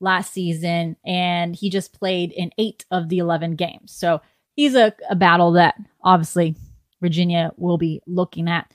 last 0.01 0.33
season, 0.33 0.97
and 1.05 1.55
he 1.55 1.71
just 1.71 1.93
played 1.93 2.33
in 2.33 2.51
eight 2.59 2.85
of 2.91 3.09
the 3.09 3.19
11 3.19 3.55
games. 3.55 3.93
So 3.93 4.21
he's 4.57 4.75
a, 4.75 4.93
a 5.09 5.15
battle 5.15 5.53
that 5.53 5.77
obviously 6.03 6.57
Virginia 7.01 7.53
will 7.57 7.79
be 7.79 8.03
looking 8.07 8.49
at. 8.49 8.73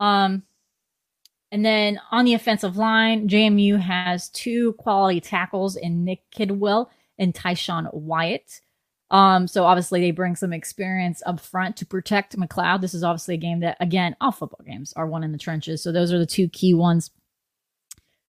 Um, 0.00 0.42
and 1.52 1.64
then 1.64 2.00
on 2.10 2.24
the 2.24 2.34
offensive 2.34 2.76
line, 2.76 3.28
JMU 3.28 3.78
has 3.80 4.28
two 4.30 4.72
quality 4.74 5.20
tackles 5.20 5.76
in 5.76 6.04
Nick 6.04 6.22
Kidwell 6.30 6.88
and 7.18 7.34
Tyshawn 7.34 7.92
Wyatt. 7.92 8.60
Um, 9.10 9.48
so 9.48 9.64
obviously 9.64 10.00
they 10.00 10.12
bring 10.12 10.36
some 10.36 10.52
experience 10.52 11.22
up 11.26 11.40
front 11.40 11.76
to 11.78 11.86
protect 11.86 12.36
McCloud. 12.38 12.80
This 12.80 12.94
is 12.94 13.02
obviously 13.02 13.34
a 13.34 13.38
game 13.38 13.60
that, 13.60 13.76
again, 13.80 14.14
all 14.20 14.30
football 14.30 14.64
games 14.64 14.92
are 14.94 15.06
won 15.06 15.24
in 15.24 15.32
the 15.32 15.38
trenches. 15.38 15.82
So 15.82 15.90
those 15.90 16.12
are 16.12 16.18
the 16.18 16.26
two 16.26 16.48
key 16.48 16.74
ones 16.74 17.10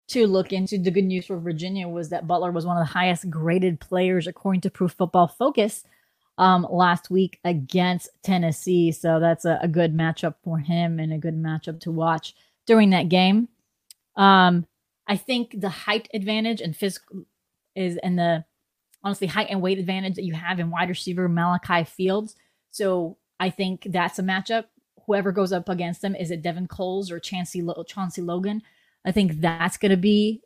to 0.08 0.26
look 0.26 0.52
into. 0.52 0.78
The 0.78 0.90
good 0.90 1.04
news 1.04 1.26
for 1.26 1.38
Virginia 1.38 1.86
was 1.86 2.08
that 2.08 2.26
Butler 2.26 2.50
was 2.50 2.64
one 2.64 2.78
of 2.78 2.86
the 2.86 2.92
highest 2.92 3.28
graded 3.28 3.78
players 3.78 4.26
according 4.26 4.62
to 4.62 4.70
Pro 4.70 4.88
Football 4.88 5.28
Focus 5.28 5.84
um, 6.38 6.66
last 6.70 7.10
week 7.10 7.38
against 7.44 8.08
Tennessee. 8.22 8.90
So 8.92 9.20
that's 9.20 9.44
a, 9.44 9.58
a, 9.62 9.68
good 9.68 9.94
matchup 9.94 10.36
for 10.42 10.58
him 10.58 10.98
and 10.98 11.12
a 11.12 11.18
good 11.18 11.36
matchup 11.36 11.80
to 11.80 11.90
watch 11.90 12.34
during 12.66 12.90
that 12.90 13.10
game. 13.10 13.48
Um, 14.16 14.66
I 15.06 15.16
think 15.16 15.60
the 15.60 15.68
height 15.68 16.08
advantage 16.14 16.62
and 16.62 16.74
physical 16.74 17.26
is 17.76 17.98
and 17.98 18.18
the 18.18 18.44
honestly 19.02 19.26
height 19.26 19.48
and 19.50 19.62
weight 19.62 19.78
advantage 19.78 20.14
that 20.14 20.24
you 20.24 20.34
have 20.34 20.60
in 20.60 20.70
wide 20.70 20.88
receiver 20.88 21.28
Malachi 21.28 21.84
Fields. 21.84 22.36
So 22.70 23.16
I 23.38 23.50
think 23.50 23.86
that's 23.90 24.18
a 24.18 24.22
matchup. 24.22 24.64
Whoever 25.06 25.32
goes 25.32 25.52
up 25.52 25.68
against 25.68 26.02
them 26.02 26.14
is 26.14 26.30
it 26.30 26.42
Devin 26.42 26.68
Coles 26.68 27.10
or 27.10 27.18
Chauncey, 27.18 27.66
Chauncey 27.86 28.22
Logan? 28.22 28.62
I 29.04 29.12
think 29.12 29.40
that's 29.40 29.76
going 29.76 29.90
to 29.90 29.96
be 29.96 30.42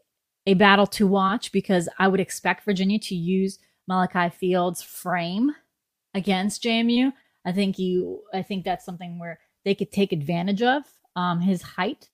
a 0.47 0.55
battle 0.55 0.87
to 0.87 1.07
watch 1.07 1.51
because 1.53 1.89
I 1.99 2.09
would 2.09 2.21
expect 2.21 2.65
Virginia 2.65 2.99
to 3.01 3.15
use 3.15 3.59
Malachi 3.89 4.31
Fields' 4.31 4.83
frame 4.83 5.53
against 6.15 6.63
JMU. 6.63 7.13
I 7.45 7.53
think 7.53 7.79
you, 7.79 8.23
I 8.33 8.43
think 8.43 8.65
that's 8.65 8.85
something 8.85 9.19
where 9.19 9.41
they 9.65 9.75
could 9.75 9.91
take 9.91 10.13
advantage 10.13 10.63
of 10.63 10.85
um, 11.17 11.41
his 11.41 11.63
height. 11.63 12.09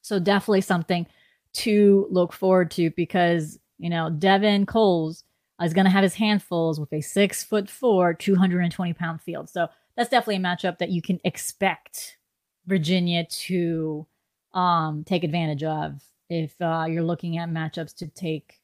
So 0.00 0.18
definitely 0.18 0.62
something 0.62 1.06
to 1.54 2.06
look 2.10 2.32
forward 2.32 2.70
to 2.72 2.90
because 2.90 3.58
you 3.78 3.90
know 3.90 4.10
Devin 4.10 4.66
Coles 4.66 5.24
is 5.62 5.74
going 5.74 5.86
to 5.86 5.90
have 5.90 6.02
his 6.02 6.14
handfuls 6.14 6.78
with 6.78 6.92
a 6.92 7.00
six 7.00 7.42
foot 7.42 7.68
four, 7.68 8.14
220 8.14 8.92
pound 8.92 9.20
field. 9.20 9.48
So 9.48 9.68
that's 9.96 10.10
definitely 10.10 10.36
a 10.36 10.40
matchup 10.40 10.78
that 10.78 10.90
you 10.90 11.02
can 11.02 11.20
expect 11.24 12.18
Virginia 12.66 13.24
to 13.24 14.06
um, 14.54 15.04
take 15.04 15.24
advantage 15.24 15.64
of 15.64 16.00
if 16.30 16.54
uh, 16.60 16.86
you're 16.88 17.02
looking 17.02 17.38
at 17.38 17.48
matchups 17.48 17.96
to 17.96 18.06
take 18.06 18.60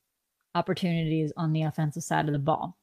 opportunities 0.55 1.33
on 1.37 1.53
the 1.53 1.62
offensive 1.62 2.05
side 2.05 2.27
of 2.27 2.33
the 2.33 2.38
ball. 2.38 2.77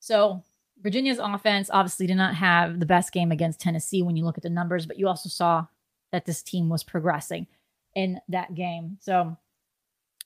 So 0.00 0.42
Virginia's 0.82 1.18
offense 1.18 1.70
obviously 1.72 2.06
did 2.06 2.16
not 2.16 2.34
have 2.34 2.80
the 2.80 2.86
best 2.86 3.12
game 3.12 3.32
against 3.32 3.60
Tennessee 3.60 4.02
when 4.02 4.16
you 4.16 4.24
look 4.24 4.36
at 4.36 4.42
the 4.42 4.50
numbers, 4.50 4.84
but 4.84 4.98
you 4.98 5.08
also 5.08 5.28
saw 5.28 5.66
that 6.12 6.26
this 6.26 6.42
team 6.42 6.68
was 6.68 6.84
progressing 6.84 7.46
in 7.94 8.20
that 8.28 8.54
game. 8.54 8.98
So 9.00 9.36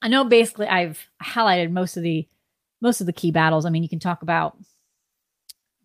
I 0.02 0.08
know 0.08 0.24
basically 0.24 0.66
I've 0.66 1.06
highlighted 1.22 1.70
most 1.70 1.96
of 1.96 2.02
the 2.02 2.26
most 2.80 3.00
of 3.00 3.06
the 3.06 3.12
key 3.12 3.30
battles. 3.30 3.66
I 3.66 3.70
mean, 3.70 3.82
you 3.82 3.88
can 3.88 3.98
talk 3.98 4.22
about 4.22 4.56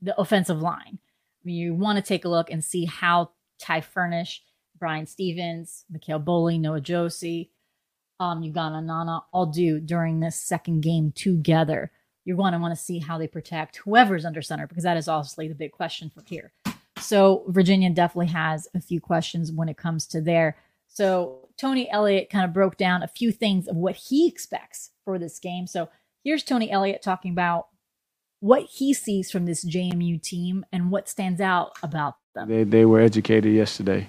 the 0.01 0.17
offensive 0.17 0.62
line. 0.62 0.97
I 0.99 1.41
mean, 1.43 1.56
you 1.56 1.73
want 1.73 1.97
to 1.97 2.01
take 2.01 2.25
a 2.25 2.30
look 2.30 2.49
and 2.49 2.63
see 2.63 2.86
how 2.86 3.32
Ty 3.60 3.82
Furnish 3.82 4.41
Brian 4.78 5.06
Stevens, 5.06 5.86
McKale 5.91 6.23
Boley, 6.23 6.60
Noah 6.60 6.82
Josey, 6.82 7.51
um, 8.19 8.41
Ugonna 8.41 8.84
Nnanna 8.84 9.23
all 9.34 9.45
do 9.45 9.80
during 9.80 10.19
this 10.19 10.36
second 10.36 10.82
game 10.82 11.12
together. 11.12 11.91
You're 12.23 12.38
going 12.38 12.54
to 12.54 12.60
want 12.60 12.75
to 12.75 12.82
see 12.82 12.99
how 12.99 13.17
they 13.17 13.28
protect 13.28 13.78
whoever's 13.78 14.25
under 14.25 14.41
center 14.41 14.67
because 14.67 14.84
that 14.84 14.97
is 14.97 15.08
obviously 15.08 15.47
the 15.47 15.56
big 15.56 15.71
question 15.71 16.10
for 16.10 16.23
here. 16.25 16.51
So 16.99 17.43
Virginia 17.49 17.89
definitely 17.89 18.28
has 18.28 18.67
a 18.73 18.82
few 18.82 18.99
questions 18.99 19.51
when 19.51 19.69
it 19.69 19.78
comes 19.78 20.08
to 20.08 20.21
there. 20.21 20.58
So 20.88 21.44
Tony 21.58 21.89
Elliott 21.89 22.30
kind 22.30 22.46
of 22.46 22.54
broke 22.54 22.78
down 22.78 23.04
a 23.04 23.08
few 23.08 23.32
things 23.32 23.68
of 23.68 23.76
what 23.76 23.96
he 23.96 24.28
expects 24.28 24.91
for 25.04 25.18
this 25.18 25.39
game. 25.39 25.68
So 25.68 25.89
here's 26.24 26.44
Tony 26.44 26.72
Elliott 26.72 27.02
talking 27.02 27.32
about 27.32 27.68
what 28.39 28.63
he 28.63 28.94
sees 28.94 29.32
from 29.32 29.46
this 29.46 29.65
JMU 29.65 30.22
team 30.22 30.65
and 30.72 30.91
what 30.91 31.10
stands 31.10 31.41
out 31.41 31.72
about 31.82 32.15
them. 32.36 32.50
They, 32.50 32.63
they 32.63 32.86
were 32.86 33.00
educated 33.00 33.54
yesterday. 33.54 34.08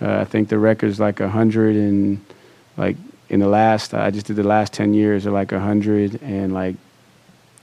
Uh, 0.00 0.18
I 0.18 0.24
think 0.24 0.48
the 0.48 0.58
record's 0.58 1.00
like 1.00 1.20
a 1.20 1.28
hundred 1.28 1.76
and 1.76 2.24
like 2.76 2.96
in 3.28 3.40
the 3.40 3.48
last 3.48 3.94
I 3.94 4.10
just 4.10 4.26
did 4.26 4.36
the 4.36 4.44
last 4.44 4.72
ten 4.72 4.94
years 4.94 5.26
are 5.26 5.30
like 5.30 5.52
a 5.52 5.60
hundred 5.60 6.20
and 6.22 6.52
like 6.52 6.76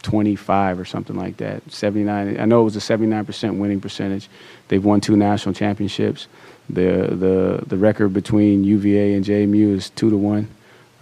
25 0.06 0.80
or 0.80 0.86
something 0.86 1.15
like 1.15 1.38
that. 1.38 1.63
79. 1.71 2.39
I 2.39 2.45
know 2.45 2.62
it 2.62 2.63
was 2.63 2.76
a 2.76 2.80
79% 2.80 3.58
winning 3.58 3.82
percentage. 3.82 4.30
They've 4.67 4.84
won 4.84 5.02
two 5.02 5.17
national 5.17 5.56
championships. 5.56 6.28
The 6.69 7.08
the 7.12 7.63
the 7.67 7.78
record 7.78 8.13
between 8.13 8.63
UVA 8.63 9.13
and 9.13 9.23
JMU 9.23 9.75
is 9.75 9.89
two 9.91 10.10
to 10.10 10.17
one, 10.17 10.47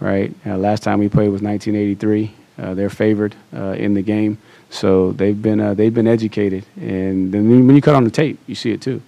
right? 0.00 0.32
Uh, 0.46 0.58
last 0.58 0.82
time 0.82 0.98
we 0.98 1.08
played 1.08 1.30
was 1.30 1.42
1983. 1.42 2.32
Uh, 2.56 2.74
they're 2.74 2.90
favored 2.90 3.34
uh, 3.54 3.72
in 3.72 3.94
the 3.94 4.02
game, 4.02 4.38
so 4.70 5.12
they've 5.12 5.40
been 5.40 5.60
uh, 5.60 5.74
they've 5.74 5.94
been 5.94 6.06
educated. 6.06 6.64
And 6.76 7.32
then 7.32 7.66
when 7.66 7.74
you 7.74 7.82
cut 7.82 7.94
on 7.94 8.04
the 8.04 8.10
tape, 8.10 8.38
you 8.46 8.54
see 8.54 8.72
it 8.72 8.80
too. 8.80 9.02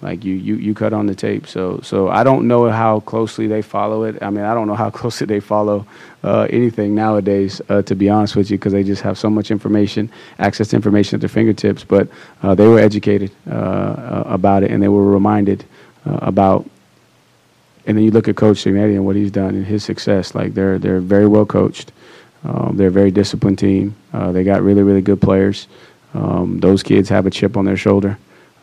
Like 0.00 0.24
you, 0.24 0.34
you, 0.34 0.54
you 0.54 0.74
cut 0.74 0.92
on 0.92 1.06
the 1.06 1.14
tape. 1.14 1.48
So, 1.48 1.80
so 1.82 2.08
I 2.08 2.22
don't 2.22 2.46
know 2.46 2.70
how 2.70 3.00
closely 3.00 3.48
they 3.48 3.62
follow 3.62 4.04
it. 4.04 4.22
I 4.22 4.30
mean, 4.30 4.44
I 4.44 4.54
don't 4.54 4.68
know 4.68 4.76
how 4.76 4.90
closely 5.00 5.26
they 5.26 5.40
follow 5.40 5.86
uh, 6.22 6.46
anything 6.50 6.94
nowadays, 6.94 7.60
uh, 7.68 7.82
to 7.82 7.96
be 7.96 8.08
honest 8.08 8.36
with 8.36 8.48
you, 8.50 8.58
because 8.58 8.72
they 8.72 8.84
just 8.84 9.02
have 9.02 9.18
so 9.18 9.28
much 9.28 9.50
information, 9.50 10.10
access 10.38 10.68
to 10.68 10.76
information 10.76 11.16
at 11.16 11.20
their 11.20 11.28
fingertips. 11.28 11.82
But 11.82 12.08
uh, 12.44 12.54
they 12.54 12.68
were 12.68 12.78
educated 12.78 13.32
uh, 13.50 14.22
about 14.26 14.62
it, 14.62 14.70
and 14.70 14.80
they 14.80 14.88
were 14.88 15.04
reminded 15.04 15.64
uh, 16.06 16.18
about. 16.22 16.68
And 17.86 17.96
then 17.96 18.04
you 18.04 18.10
look 18.10 18.28
at 18.28 18.36
Coach 18.36 18.58
Cignetti 18.58 18.94
and 18.94 19.06
what 19.06 19.16
he's 19.16 19.30
done 19.30 19.54
and 19.54 19.64
his 19.64 19.82
success. 19.82 20.34
Like 20.34 20.54
they're 20.54 20.78
they're 20.78 21.00
very 21.00 21.26
well 21.26 21.46
coached. 21.46 21.92
Um, 22.44 22.76
they're 22.76 22.88
a 22.88 22.90
very 22.90 23.10
disciplined 23.10 23.58
team. 23.58 23.96
they 24.12 24.44
got 24.44 24.62
really 24.62 24.82
really 24.82 25.02
good 25.02 25.20
players. 25.20 25.66
Um, 26.14 26.60
those 26.60 26.82
kids 26.82 27.08
have 27.08 27.26
a 27.26 27.30
chip 27.30 27.56
on 27.56 27.64
their 27.64 27.76
shoulder 27.76 28.18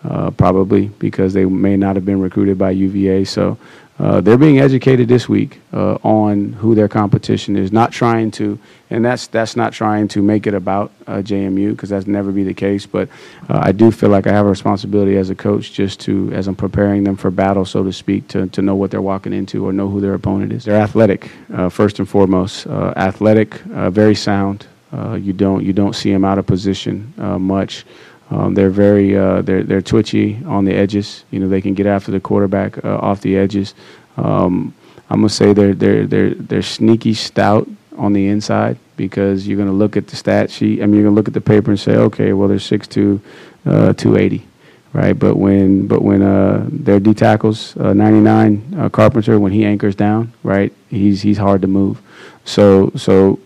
uh, 0.10 0.32
probably 0.32 0.88
because 1.00 1.34
they 1.34 1.46
may 1.46 1.76
not 1.76 1.96
have 1.96 2.06
been 2.06 2.20
recruited 2.20 2.58
by 2.58 2.72
UVA. 2.72 3.24
So 3.24 3.58
uh, 3.98 4.20
they're 4.20 4.38
being 4.38 4.60
educated 4.60 5.08
this 5.08 5.30
week 5.30 5.62
uh, 5.72 5.94
on 6.04 6.52
who 6.54 6.76
their 6.76 6.90
competition 6.90 7.56
is. 7.56 7.72
Not 7.72 7.94
trying 7.94 8.30
to, 8.32 8.60
and 8.90 9.06
that's 9.06 9.28
that's 9.28 9.56
not 9.56 9.72
trying 9.72 10.10
to 10.10 10.22
make 10.22 10.48
it 10.48 10.54
about 10.54 10.92
uh, 11.08 11.18
JMU 11.18 11.72
because 11.72 11.90
that's 11.90 12.06
never 12.06 12.32
be 12.32 12.44
the 12.44 12.54
case. 12.54 12.86
But 12.86 13.08
uh, 13.50 13.62
I 13.64 13.72
do 13.72 13.92
feel 13.92 14.10
like 14.10 14.28
I 14.28 14.34
have 14.34 14.46
a 14.46 14.50
responsibility 14.50 15.16
as 15.16 15.30
a 15.30 15.36
coach 15.36 15.72
just 15.72 16.02
to, 16.02 16.30
as 16.34 16.48
I'm 16.48 16.56
preparing 16.56 17.06
them 17.06 17.16
for 17.16 17.32
battle, 17.32 17.64
so 17.64 17.84
to 17.84 17.94
speak, 17.94 18.28
to 18.30 18.48
to 18.48 18.62
know 18.62 18.76
what 18.76 18.92
they're 18.92 19.02
walking 19.02 19.32
into 19.32 19.66
or 19.66 19.72
know 19.72 19.88
who 19.88 20.02
their 20.02 20.14
opponent 20.14 20.52
is. 20.52 20.66
They're 20.66 20.82
athletic 20.82 21.32
uh, 21.54 21.70
first 21.70 22.00
and 22.00 22.08
foremost. 22.08 22.68
athletic, 22.68 23.54
very 23.94 24.16
sound. 24.16 24.68
you 25.18 25.32
don't 25.32 25.64
you 25.64 25.72
don't 25.72 25.96
see 25.96 26.12
them 26.12 26.26
out 26.26 26.38
of 26.38 26.46
position 26.46 27.14
much. 27.40 27.86
Um, 28.32 28.56
they're 28.56 28.72
very 28.72 29.16
uh, 29.16 29.42
they're 29.42 29.64
they're 29.64 29.82
twitchy 29.82 30.40
on 30.46 30.66
the 30.66 30.74
edges. 30.74 31.24
You 31.32 31.40
know, 31.40 31.48
they 31.48 31.62
can 31.62 31.74
get 31.74 31.86
after 31.86 32.12
the 32.12 32.20
quarterback 32.20 32.84
uh, 32.84 32.98
off 32.98 33.22
the 33.22 33.38
edges. 33.38 33.76
Um, 34.18 34.74
I'm 35.10 35.20
gonna 35.20 35.30
say 35.30 35.54
they're 35.54 35.74
they're 35.76 36.08
they're 36.08 36.34
they're 36.34 36.62
sneaky 36.64 37.14
stout 37.14 37.68
on 37.98 38.14
the 38.14 38.28
inside 38.28 38.78
because 38.98 39.48
you're 39.48 39.58
gonna 39.58 39.72
look 39.72 39.96
at 39.96 40.08
the 40.08 40.16
stat 40.16 40.50
sheet. 40.50 40.82
I 40.82 40.86
mean, 40.86 40.96
you're 40.96 41.04
gonna 41.04 41.16
look 41.16 41.28
at 41.28 41.34
the 41.34 41.42
paper 41.42 41.70
and 41.72 41.80
say, 41.80 41.96
okay, 41.96 42.34
well, 42.34 42.48
they're 42.48 42.58
6'2", 42.58 43.20
uh, 43.66 43.94
280, 43.94 44.46
right? 44.94 45.18
But 45.18 45.36
when 45.36 45.86
but 45.86 46.02
when 46.02 46.24
uh, 46.24 46.66
their 46.68 47.00
D 47.00 47.14
tackles, 47.14 47.78
uh, 47.78 47.94
99 47.94 48.76
uh, 48.78 48.90
Carpenter, 48.90 49.40
when 49.40 49.52
he 49.52 49.64
anchors 49.66 49.96
down, 49.96 50.34
right, 50.44 50.74
he's 50.90 51.22
he's 51.22 51.38
hard 51.38 51.62
to 51.62 51.68
move. 51.68 52.02
So 52.44 52.92
so 52.96 53.40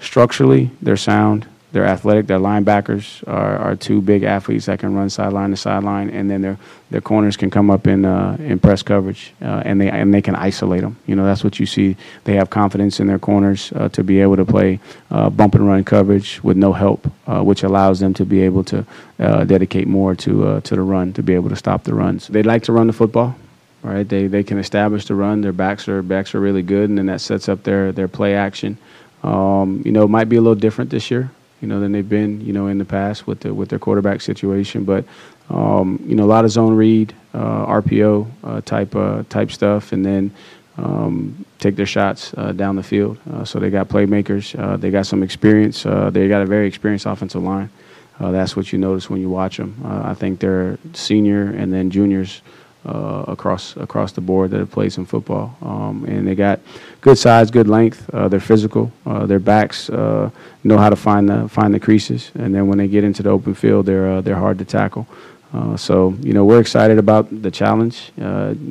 structurally, 0.00 0.70
they're 0.80 0.96
sound. 0.96 1.46
They're 1.72 1.84
athletic. 1.84 2.26
Their 2.26 2.38
linebackers 2.38 3.26
are, 3.26 3.56
are 3.58 3.76
two 3.76 4.00
big 4.00 4.22
athletes 4.22 4.66
that 4.66 4.78
can 4.78 4.94
run 4.94 5.10
sideline 5.10 5.50
to 5.50 5.56
sideline, 5.56 6.10
and 6.10 6.30
then 6.30 6.40
their 6.40 6.58
their 6.90 7.00
corners 7.00 7.36
can 7.36 7.50
come 7.50 7.70
up 7.70 7.86
in 7.88 8.04
uh, 8.04 8.36
in 8.38 8.60
press 8.60 8.82
coverage, 8.82 9.32
uh, 9.42 9.62
and 9.64 9.80
they 9.80 9.90
and 9.90 10.14
they 10.14 10.22
can 10.22 10.36
isolate 10.36 10.82
them. 10.82 10.96
You 11.06 11.16
know 11.16 11.24
that's 11.24 11.42
what 11.42 11.58
you 11.58 11.66
see. 11.66 11.96
They 12.24 12.34
have 12.34 12.50
confidence 12.50 13.00
in 13.00 13.08
their 13.08 13.18
corners 13.18 13.72
uh, 13.74 13.88
to 13.90 14.04
be 14.04 14.20
able 14.20 14.36
to 14.36 14.44
play 14.44 14.78
uh, 15.10 15.28
bump 15.28 15.56
and 15.56 15.66
run 15.66 15.82
coverage 15.84 16.42
with 16.42 16.56
no 16.56 16.72
help, 16.72 17.10
uh, 17.26 17.42
which 17.42 17.64
allows 17.64 17.98
them 17.98 18.14
to 18.14 18.24
be 18.24 18.42
able 18.42 18.62
to 18.64 18.86
uh, 19.18 19.44
dedicate 19.44 19.88
more 19.88 20.14
to 20.14 20.60
to 20.60 20.76
the 20.76 20.82
run 20.82 21.12
to 21.14 21.22
be 21.22 21.34
able 21.34 21.48
to 21.48 21.56
stop 21.56 21.82
the 21.82 21.94
runs. 21.94 22.28
They 22.28 22.44
like 22.44 22.62
to 22.64 22.72
run 22.72 22.86
the 22.86 22.92
football 22.92 23.36
right? 23.82 24.08
They 24.08 24.26
they 24.26 24.42
can 24.42 24.58
establish 24.58 25.04
the 25.06 25.14
run. 25.14 25.42
Their 25.42 25.52
backs 25.52 25.86
are 25.88 26.02
backs 26.02 26.34
are 26.34 26.40
really 26.40 26.62
good, 26.62 26.88
and 26.88 26.98
then 26.98 27.06
that 27.06 27.20
sets 27.20 27.48
up 27.48 27.62
their 27.62 27.92
their 27.92 28.08
play 28.08 28.34
action. 28.34 28.78
Um, 29.22 29.82
you 29.84 29.92
know, 29.92 30.04
it 30.04 30.10
might 30.10 30.28
be 30.28 30.36
a 30.36 30.40
little 30.40 30.58
different 30.58 30.90
this 30.90 31.10
year 31.10 31.30
you 31.60 31.68
know, 31.68 31.80
than 31.80 31.92
they've 31.92 32.08
been, 32.08 32.40
you 32.40 32.52
know, 32.52 32.66
in 32.66 32.78
the 32.78 32.84
past 32.84 33.26
with 33.26 33.40
the, 33.40 33.54
with 33.54 33.68
their 33.68 33.78
quarterback 33.78 34.20
situation. 34.20 34.84
But 34.84 35.04
um, 35.48 36.02
you 36.06 36.14
know, 36.14 36.24
a 36.24 36.26
lot 36.26 36.44
of 36.44 36.50
zone 36.50 36.74
read, 36.74 37.14
uh, 37.34 37.66
RPO 37.66 38.26
uh, 38.42 38.60
type 38.62 38.94
uh, 38.96 39.22
type 39.28 39.50
stuff, 39.50 39.92
and 39.92 40.04
then 40.04 40.30
um, 40.76 41.44
take 41.58 41.76
their 41.76 41.86
shots 41.86 42.34
uh, 42.36 42.52
down 42.52 42.76
the 42.76 42.82
field. 42.82 43.18
Uh, 43.32 43.44
so 43.44 43.58
they 43.58 43.70
got 43.70 43.88
playmakers. 43.88 44.58
Uh, 44.58 44.76
they 44.76 44.90
got 44.90 45.06
some 45.06 45.22
experience. 45.22 45.84
they 45.84 46.28
got 46.28 46.42
a 46.42 46.46
very 46.46 46.66
experienced 46.66 47.06
offensive 47.06 47.42
line. 47.42 47.70
that's 48.18 48.56
what 48.56 48.72
you 48.72 48.78
notice 48.78 49.08
when 49.08 49.20
you 49.20 49.30
watch 49.30 49.56
them. 49.56 49.80
I 49.84 50.14
think 50.14 50.40
they're 50.40 50.78
senior 50.94 51.44
and 51.50 51.72
then 51.72 51.90
juniors 51.90 52.42
uh, 52.86 53.24
across 53.26 53.76
across 53.76 54.12
the 54.12 54.20
board 54.20 54.50
that 54.50 54.58
have 54.60 54.70
played 54.70 54.92
some 54.92 55.04
football. 55.04 55.56
Um, 55.60 56.04
and 56.04 56.26
they 56.26 56.34
got 56.34 56.60
good 57.00 57.18
size, 57.18 57.50
good 57.50 57.68
length. 57.68 58.08
Uh, 58.14 58.28
they're 58.28 58.40
physical. 58.40 58.92
Uh, 59.04 59.26
their 59.26 59.40
backs 59.40 59.90
uh, 59.90 60.30
know 60.62 60.78
how 60.78 60.88
to 60.88 60.96
find 60.96 61.28
the 61.28 61.48
find 61.48 61.74
the 61.74 61.80
creases. 61.80 62.30
And 62.34 62.54
then 62.54 62.68
when 62.68 62.78
they 62.78 62.86
get 62.86 63.02
into 63.02 63.22
the 63.22 63.30
open 63.30 63.54
field, 63.54 63.86
they're 63.86 64.08
uh, 64.08 64.20
they're 64.20 64.36
hard 64.36 64.58
to 64.58 64.64
tackle. 64.64 65.06
Uh, 65.52 65.76
so 65.76 66.14
you 66.20 66.32
know 66.32 66.44
we're 66.44 66.60
excited 66.60 66.98
about 66.98 67.42
the 67.42 67.50
challenge. 67.50 68.12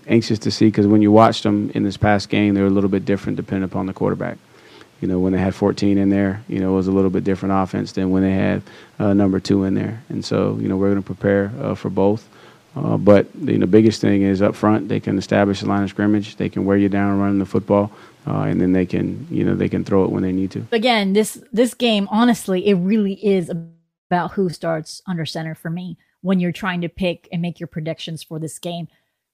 anxious 0.07 0.39
to 0.39 0.51
see 0.51 0.67
because 0.67 0.87
when 0.87 1.01
you 1.01 1.11
watched 1.11 1.43
them 1.43 1.69
in 1.71 1.83
this 1.83 1.97
past 1.97 2.29
game, 2.29 2.53
they 2.53 2.61
were 2.61 2.67
a 2.67 2.77
little 2.77 2.89
bit 2.89 3.05
different 3.05 3.35
depending 3.35 3.65
upon 3.65 3.85
the 3.85 3.93
quarterback. 3.93 4.37
You 5.01 5.09
know 5.09 5.19
when 5.19 5.33
they 5.33 5.39
had 5.39 5.53
14 5.53 5.97
in 5.97 6.09
there, 6.09 6.41
you 6.47 6.59
know 6.59 6.71
it 6.71 6.75
was 6.75 6.87
a 6.87 6.91
little 6.91 7.09
bit 7.09 7.25
different 7.25 7.53
offense 7.53 7.91
than 7.91 8.11
when 8.11 8.23
they 8.23 8.31
had 8.31 8.61
number 8.97 9.41
two 9.41 9.65
in 9.65 9.73
there. 9.73 10.01
And 10.07 10.23
so 10.23 10.57
you 10.61 10.69
know 10.69 10.77
we're 10.77 10.91
going 10.91 11.03
to 11.03 11.13
prepare 11.13 11.75
for 11.75 11.89
both. 11.89 12.29
Uh, 12.75 12.97
but 12.97 13.27
you 13.35 13.57
know, 13.57 13.65
biggest 13.65 14.01
thing 14.01 14.21
is 14.21 14.41
up 14.41 14.55
front. 14.55 14.89
They 14.89 14.99
can 14.99 15.17
establish 15.17 15.61
a 15.61 15.65
line 15.65 15.83
of 15.83 15.89
scrimmage. 15.89 16.35
They 16.35 16.49
can 16.49 16.65
wear 16.65 16.77
you 16.77 16.89
down 16.89 17.17
running 17.19 17.39
the 17.39 17.45
football, 17.45 17.91
uh, 18.27 18.41
and 18.41 18.59
then 18.59 18.73
they 18.73 18.85
can 18.85 19.27
you 19.31 19.43
know 19.45 19.55
they 19.55 19.69
can 19.69 19.83
throw 19.85 20.03
it 20.03 20.11
when 20.11 20.23
they 20.23 20.33
need 20.33 20.51
to. 20.51 20.67
Again, 20.71 21.13
this 21.13 21.41
this 21.53 21.73
game, 21.73 22.07
honestly, 22.11 22.67
it 22.67 22.75
really 22.75 23.13
is 23.25 23.49
about 24.09 24.33
who 24.33 24.49
starts 24.49 25.01
under 25.07 25.25
center 25.25 25.55
for 25.55 25.69
me 25.69 25.97
when 26.21 26.39
you're 26.39 26.51
trying 26.51 26.81
to 26.81 26.89
pick 26.89 27.29
and 27.31 27.41
make 27.41 27.59
your 27.59 27.67
predictions 27.67 28.23
for 28.23 28.39
this 28.39 28.59
game. 28.59 28.87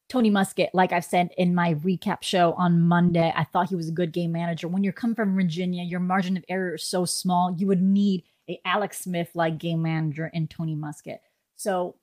Tony 0.08 0.30
Muskett, 0.30 0.70
like 0.74 0.92
I've 0.92 1.06
said 1.06 1.30
in 1.38 1.56
my 1.56 1.76
recap 1.76 2.22
show 2.22 2.52
on 2.54 2.82
Monday, 2.82 3.34
I 3.34 3.46
thought 3.46 3.70
he 3.70 3.78
was 3.78 3.88
a 3.88 3.94
good 3.94 4.12
game 4.12 4.34
manager. 4.34 4.68
When 4.68 4.84
you're 4.84 4.92
coming 4.92 5.16
from 5.16 5.36
Virginia, 5.36 5.84
your 5.84 6.02
margin 6.02 6.36
of 6.36 6.44
error 6.50 6.76
is 6.76 6.84
so 6.84 7.06
small. 7.06 7.56
You 7.58 7.68
would 7.68 7.82
need 7.82 8.24
a 8.50 8.60
Alex 8.66 9.00
Smith 9.00 9.30
like 9.34 9.58
game 9.58 9.82
manager 9.82 10.30
in 10.34 10.50
Tony 10.50 10.76
Muskett. 10.76 11.20
So 11.56 11.96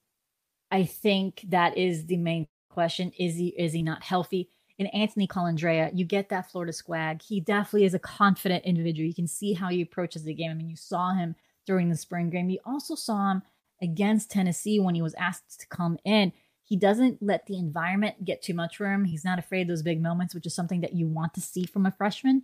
I 0.70 0.84
think 0.84 1.44
that 1.48 1.76
is 1.76 2.06
the 2.06 2.16
main 2.16 2.46
question. 2.68 3.12
Is 3.18 3.36
he 3.36 3.48
is 3.48 3.72
he 3.72 3.82
not 3.82 4.02
healthy? 4.02 4.48
And 4.78 4.94
Anthony 4.94 5.26
Colandrea, 5.26 5.90
you 5.92 6.04
get 6.04 6.28
that 6.28 6.50
Florida 6.50 6.72
swag. 6.72 7.20
He 7.22 7.40
definitely 7.40 7.84
is 7.84 7.94
a 7.94 7.98
confident 7.98 8.64
individual. 8.64 9.08
You 9.08 9.14
can 9.14 9.26
see 9.26 9.52
how 9.52 9.68
he 9.68 9.82
approaches 9.82 10.22
the 10.22 10.34
game. 10.34 10.52
I 10.52 10.54
mean, 10.54 10.68
you 10.68 10.76
saw 10.76 11.14
him 11.14 11.34
during 11.66 11.88
the 11.88 11.96
spring 11.96 12.30
game. 12.30 12.48
You 12.48 12.60
also 12.64 12.94
saw 12.94 13.32
him 13.32 13.42
against 13.82 14.30
Tennessee 14.30 14.78
when 14.78 14.94
he 14.94 15.02
was 15.02 15.14
asked 15.14 15.58
to 15.60 15.66
come 15.66 15.98
in. 16.04 16.32
He 16.62 16.76
doesn't 16.76 17.20
let 17.22 17.46
the 17.46 17.58
environment 17.58 18.24
get 18.24 18.42
too 18.42 18.54
much 18.54 18.76
for 18.76 18.92
him. 18.92 19.04
He's 19.04 19.24
not 19.24 19.38
afraid 19.38 19.62
of 19.62 19.68
those 19.68 19.82
big 19.82 20.00
moments, 20.00 20.34
which 20.34 20.46
is 20.46 20.54
something 20.54 20.82
that 20.82 20.92
you 20.92 21.08
want 21.08 21.34
to 21.34 21.40
see 21.40 21.64
from 21.64 21.86
a 21.86 21.90
freshman. 21.90 22.42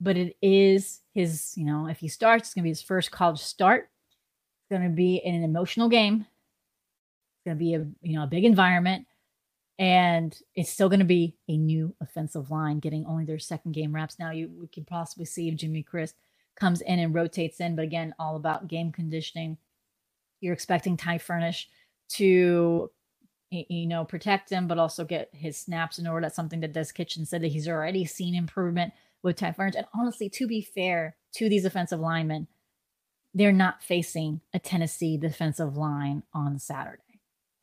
But 0.00 0.16
it 0.16 0.36
is 0.40 1.00
his, 1.12 1.52
you 1.56 1.66
know, 1.66 1.88
if 1.88 1.98
he 1.98 2.08
starts, 2.08 2.48
it's 2.48 2.54
going 2.54 2.62
to 2.62 2.66
be 2.66 2.70
his 2.70 2.80
first 2.80 3.10
college 3.10 3.40
start. 3.40 3.90
It's 4.60 4.70
going 4.70 4.88
to 4.88 4.96
be 4.96 5.16
in 5.16 5.34
an 5.34 5.42
emotional 5.42 5.88
game 5.88 6.26
going 7.48 7.58
to 7.58 7.64
be 7.64 7.74
a 7.74 7.86
you 8.02 8.16
know 8.16 8.24
a 8.24 8.28
big 8.28 8.44
environment, 8.44 9.06
and 9.78 10.36
it's 10.54 10.70
still 10.70 10.88
going 10.88 11.00
to 11.00 11.06
be 11.06 11.36
a 11.48 11.56
new 11.56 11.94
offensive 12.00 12.50
line 12.50 12.78
getting 12.78 13.06
only 13.06 13.24
their 13.24 13.38
second 13.38 13.72
game 13.72 13.94
reps. 13.94 14.18
Now 14.18 14.30
you 14.30 14.50
we 14.60 14.66
could 14.68 14.86
possibly 14.86 15.24
see 15.24 15.48
if 15.48 15.56
Jimmy 15.56 15.82
Christ 15.82 16.14
comes 16.56 16.80
in 16.80 16.98
and 16.98 17.14
rotates 17.14 17.60
in, 17.60 17.76
but 17.76 17.84
again, 17.84 18.14
all 18.18 18.36
about 18.36 18.68
game 18.68 18.92
conditioning. 18.92 19.58
You're 20.40 20.54
expecting 20.54 20.96
Ty 20.96 21.18
Furnish 21.18 21.68
to 22.10 22.90
you 23.50 23.86
know 23.86 24.04
protect 24.04 24.50
him, 24.50 24.68
but 24.68 24.78
also 24.78 25.04
get 25.04 25.30
his 25.32 25.56
snaps 25.56 25.98
in 25.98 26.06
order. 26.06 26.26
That's 26.26 26.36
something 26.36 26.60
that 26.60 26.72
Des 26.72 26.92
Kitchings 26.94 27.30
said 27.30 27.42
that 27.42 27.52
he's 27.52 27.68
already 27.68 28.04
seen 28.04 28.34
improvement 28.34 28.92
with 29.22 29.36
Ty 29.36 29.52
Furnish. 29.52 29.74
And 29.76 29.86
honestly, 29.94 30.28
to 30.30 30.46
be 30.46 30.60
fair 30.60 31.16
to 31.34 31.48
these 31.48 31.64
offensive 31.64 32.00
linemen, 32.00 32.46
they're 33.34 33.52
not 33.52 33.82
facing 33.82 34.40
a 34.52 34.58
Tennessee 34.58 35.16
defensive 35.16 35.76
line 35.76 36.22
on 36.34 36.58
Saturday. 36.58 37.07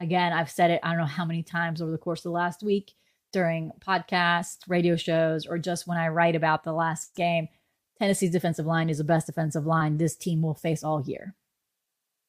Again, 0.05 0.33
I've 0.33 0.51
said 0.51 0.69
it, 0.69 0.81
I 0.83 0.89
don't 0.89 0.99
know 0.99 1.05
how 1.05 1.25
many 1.25 1.41
times 1.41 1.81
over 1.81 1.89
the 1.89 1.97
course 1.97 2.19
of 2.19 2.25
the 2.25 2.29
last 2.29 2.61
week 2.61 2.93
during 3.33 3.71
podcasts, 3.79 4.59
radio 4.67 4.95
shows, 4.95 5.47
or 5.47 5.57
just 5.57 5.87
when 5.87 5.97
I 5.97 6.09
write 6.09 6.35
about 6.35 6.63
the 6.63 6.73
last 6.73 7.15
game. 7.15 7.47
Tennessee's 7.97 8.29
defensive 8.29 8.67
line 8.67 8.91
is 8.91 8.99
the 8.99 9.03
best 9.03 9.25
defensive 9.25 9.65
line 9.65 9.97
this 9.97 10.15
team 10.15 10.43
will 10.43 10.53
face 10.53 10.83
all 10.83 11.01
year. 11.01 11.33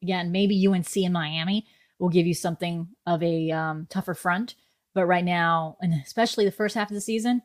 Again, 0.03 0.33
maybe 0.33 0.67
UNC 0.67 0.97
and 0.97 1.13
Miami 1.13 1.67
will 1.99 2.09
give 2.09 2.27
you 2.27 2.33
something 2.33 2.89
of 3.05 3.23
a 3.23 3.51
um, 3.51 3.87
tougher 3.91 4.15
front, 4.15 4.55
but 4.95 5.05
right 5.05 5.25
now, 5.25 5.77
and 5.83 5.93
especially 6.03 6.47
the 6.47 6.53
first 6.53 6.77
half 6.77 6.89
of 6.91 6.95
the 6.95 7.01
season, 7.03 7.43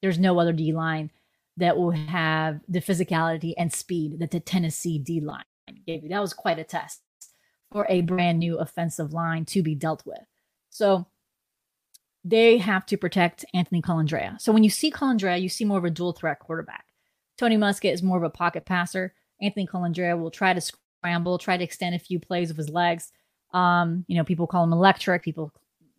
there's 0.00 0.18
no 0.18 0.40
other 0.40 0.52
D 0.52 0.72
line 0.72 1.12
that 1.56 1.76
will 1.76 1.92
have 1.92 2.58
the 2.66 2.80
physicality 2.80 3.54
and 3.56 3.72
speed 3.72 4.18
that 4.18 4.32
the 4.32 4.40
Tennessee 4.40 4.98
D 4.98 5.20
line 5.20 5.44
gave 5.86 6.02
you. 6.02 6.08
That 6.08 6.20
was 6.20 6.34
quite 6.34 6.58
a 6.58 6.64
test 6.64 7.02
for 7.72 7.86
a 7.88 8.02
brand 8.02 8.38
new 8.38 8.58
offensive 8.58 9.12
line 9.12 9.44
to 9.46 9.62
be 9.62 9.74
dealt 9.74 10.04
with. 10.06 10.20
So 10.70 11.06
they 12.24 12.58
have 12.58 12.86
to 12.86 12.96
protect 12.96 13.44
Anthony 13.52 13.82
Colandrea. 13.82 14.40
So 14.40 14.52
when 14.52 14.62
you 14.62 14.70
see 14.70 14.90
Colandrea, 14.90 15.40
you 15.40 15.48
see 15.48 15.64
more 15.64 15.78
of 15.78 15.84
a 15.84 15.90
dual 15.90 16.12
threat 16.12 16.38
quarterback. 16.38 16.86
Tony 17.36 17.56
Muskett 17.56 17.92
is 17.92 18.02
more 18.02 18.16
of 18.16 18.22
a 18.22 18.30
pocket 18.30 18.64
passer. 18.64 19.14
Anthony 19.40 19.66
Colandrea 19.66 20.18
will 20.18 20.30
try 20.30 20.52
to 20.52 20.60
scramble, 20.60 21.38
try 21.38 21.56
to 21.56 21.64
extend 21.64 21.94
a 21.94 21.98
few 21.98 22.20
plays 22.20 22.48
with 22.48 22.58
his 22.58 22.68
legs. 22.68 23.10
Um, 23.52 24.04
you 24.06 24.16
know, 24.16 24.24
people 24.24 24.46
call 24.46 24.64
him 24.64 24.72
electric. 24.72 25.24
People 25.24 25.52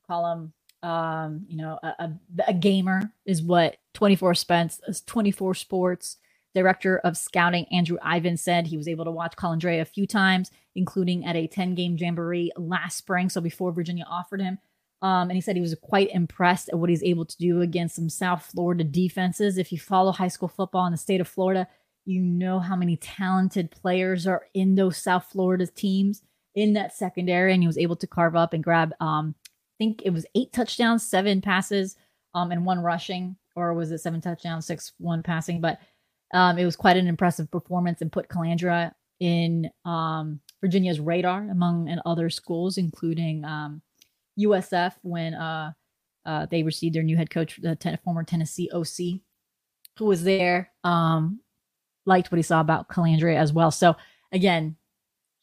call 0.07 0.31
him, 0.31 0.53
um, 0.89 1.45
you 1.47 1.57
know, 1.57 1.77
a, 1.83 1.87
a, 1.87 2.13
a 2.47 2.53
gamer 2.53 3.11
is 3.25 3.41
what 3.41 3.77
24 3.93 4.35
Spence, 4.35 4.79
24 5.05 5.55
Sports 5.55 6.17
director 6.53 6.99
of 6.99 7.17
scouting 7.17 7.65
Andrew 7.71 7.97
Ivins 8.03 8.41
said 8.41 8.67
he 8.67 8.77
was 8.77 8.87
able 8.87 9.05
to 9.05 9.11
watch 9.11 9.35
Colandrea 9.35 9.81
a 9.81 9.85
few 9.85 10.05
times, 10.05 10.51
including 10.75 11.25
at 11.25 11.35
a 11.35 11.47
10 11.47 11.75
game 11.75 11.97
jamboree 11.97 12.51
last 12.57 12.97
spring. 12.97 13.29
So 13.29 13.41
before 13.41 13.71
Virginia 13.71 14.05
offered 14.09 14.41
him. 14.41 14.59
Um, 15.01 15.29
and 15.29 15.33
he 15.33 15.41
said 15.41 15.57
he 15.57 15.61
was 15.61 15.75
quite 15.81 16.11
impressed 16.11 16.69
at 16.69 16.79
what 16.79 16.89
he's 16.89 17.03
able 17.03 17.25
to 17.25 17.37
do 17.37 17.59
against 17.59 17.95
some 17.95 18.09
South 18.09 18.45
Florida 18.45 18.85
defenses. 18.85 19.57
If 19.57 19.71
you 19.71 19.77
follow 19.77 20.13
high 20.13 20.29
school 20.29 20.47
football 20.47 20.85
in 20.85 20.93
the 20.93 20.97
state 20.97 21.19
of 21.19 21.27
Florida, 21.27 21.67
you 22.05 22.21
know 22.21 22.59
how 22.59 22.77
many 22.77 22.95
talented 22.95 23.69
players 23.69 24.25
are 24.25 24.45
in 24.53 24.75
those 24.75 24.97
South 24.97 25.25
Florida 25.25 25.67
teams 25.67 26.21
in 26.55 26.73
that 26.73 26.93
secondary. 26.93 27.53
And 27.53 27.61
he 27.61 27.67
was 27.67 27.77
able 27.77 27.97
to 27.97 28.07
carve 28.07 28.35
up 28.35 28.53
and 28.53 28.63
grab, 28.63 28.93
um, 29.01 29.35
I 29.41 29.77
think 29.77 30.03
it 30.05 30.11
was 30.11 30.25
eight 30.35 30.53
touchdowns, 30.53 31.03
seven 31.03 31.41
passes, 31.41 31.97
um, 32.33 32.51
and 32.51 32.65
one 32.65 32.79
rushing, 32.79 33.35
or 33.55 33.73
was 33.73 33.91
it 33.91 33.99
seven 33.99 34.21
touchdowns, 34.21 34.65
six, 34.65 34.93
one 34.99 35.21
passing? 35.21 35.59
But 35.59 35.79
um, 36.33 36.57
it 36.57 36.65
was 36.65 36.75
quite 36.75 36.97
an 36.97 37.07
impressive 37.07 37.49
performance 37.49 38.01
and 38.01 38.11
put 38.11 38.27
Colandrea 38.27 38.91
in 39.19 39.69
um, 39.85 40.39
Virginia's 40.61 40.99
radar 40.99 41.47
among 41.49 41.89
and 41.89 42.01
other 42.05 42.29
schools, 42.29 42.77
including 42.77 43.45
um, 43.45 43.81
USF 44.39 44.93
when 45.03 45.33
uh, 45.33 45.71
uh, 46.25 46.45
they 46.47 46.63
received 46.63 46.95
their 46.95 47.03
new 47.03 47.15
head 47.15 47.29
coach, 47.29 47.59
the 47.61 47.75
ten- 47.75 47.99
former 48.03 48.23
Tennessee 48.23 48.69
OC, 48.73 49.21
who 49.97 50.05
was 50.05 50.23
there. 50.23 50.71
Um, 50.83 51.39
liked 52.05 52.31
what 52.31 52.37
he 52.37 52.43
saw 52.43 52.59
about 52.59 52.89
Colandrea 52.89 53.37
as 53.37 53.53
well. 53.53 53.71
So 53.71 53.95
again, 54.31 54.75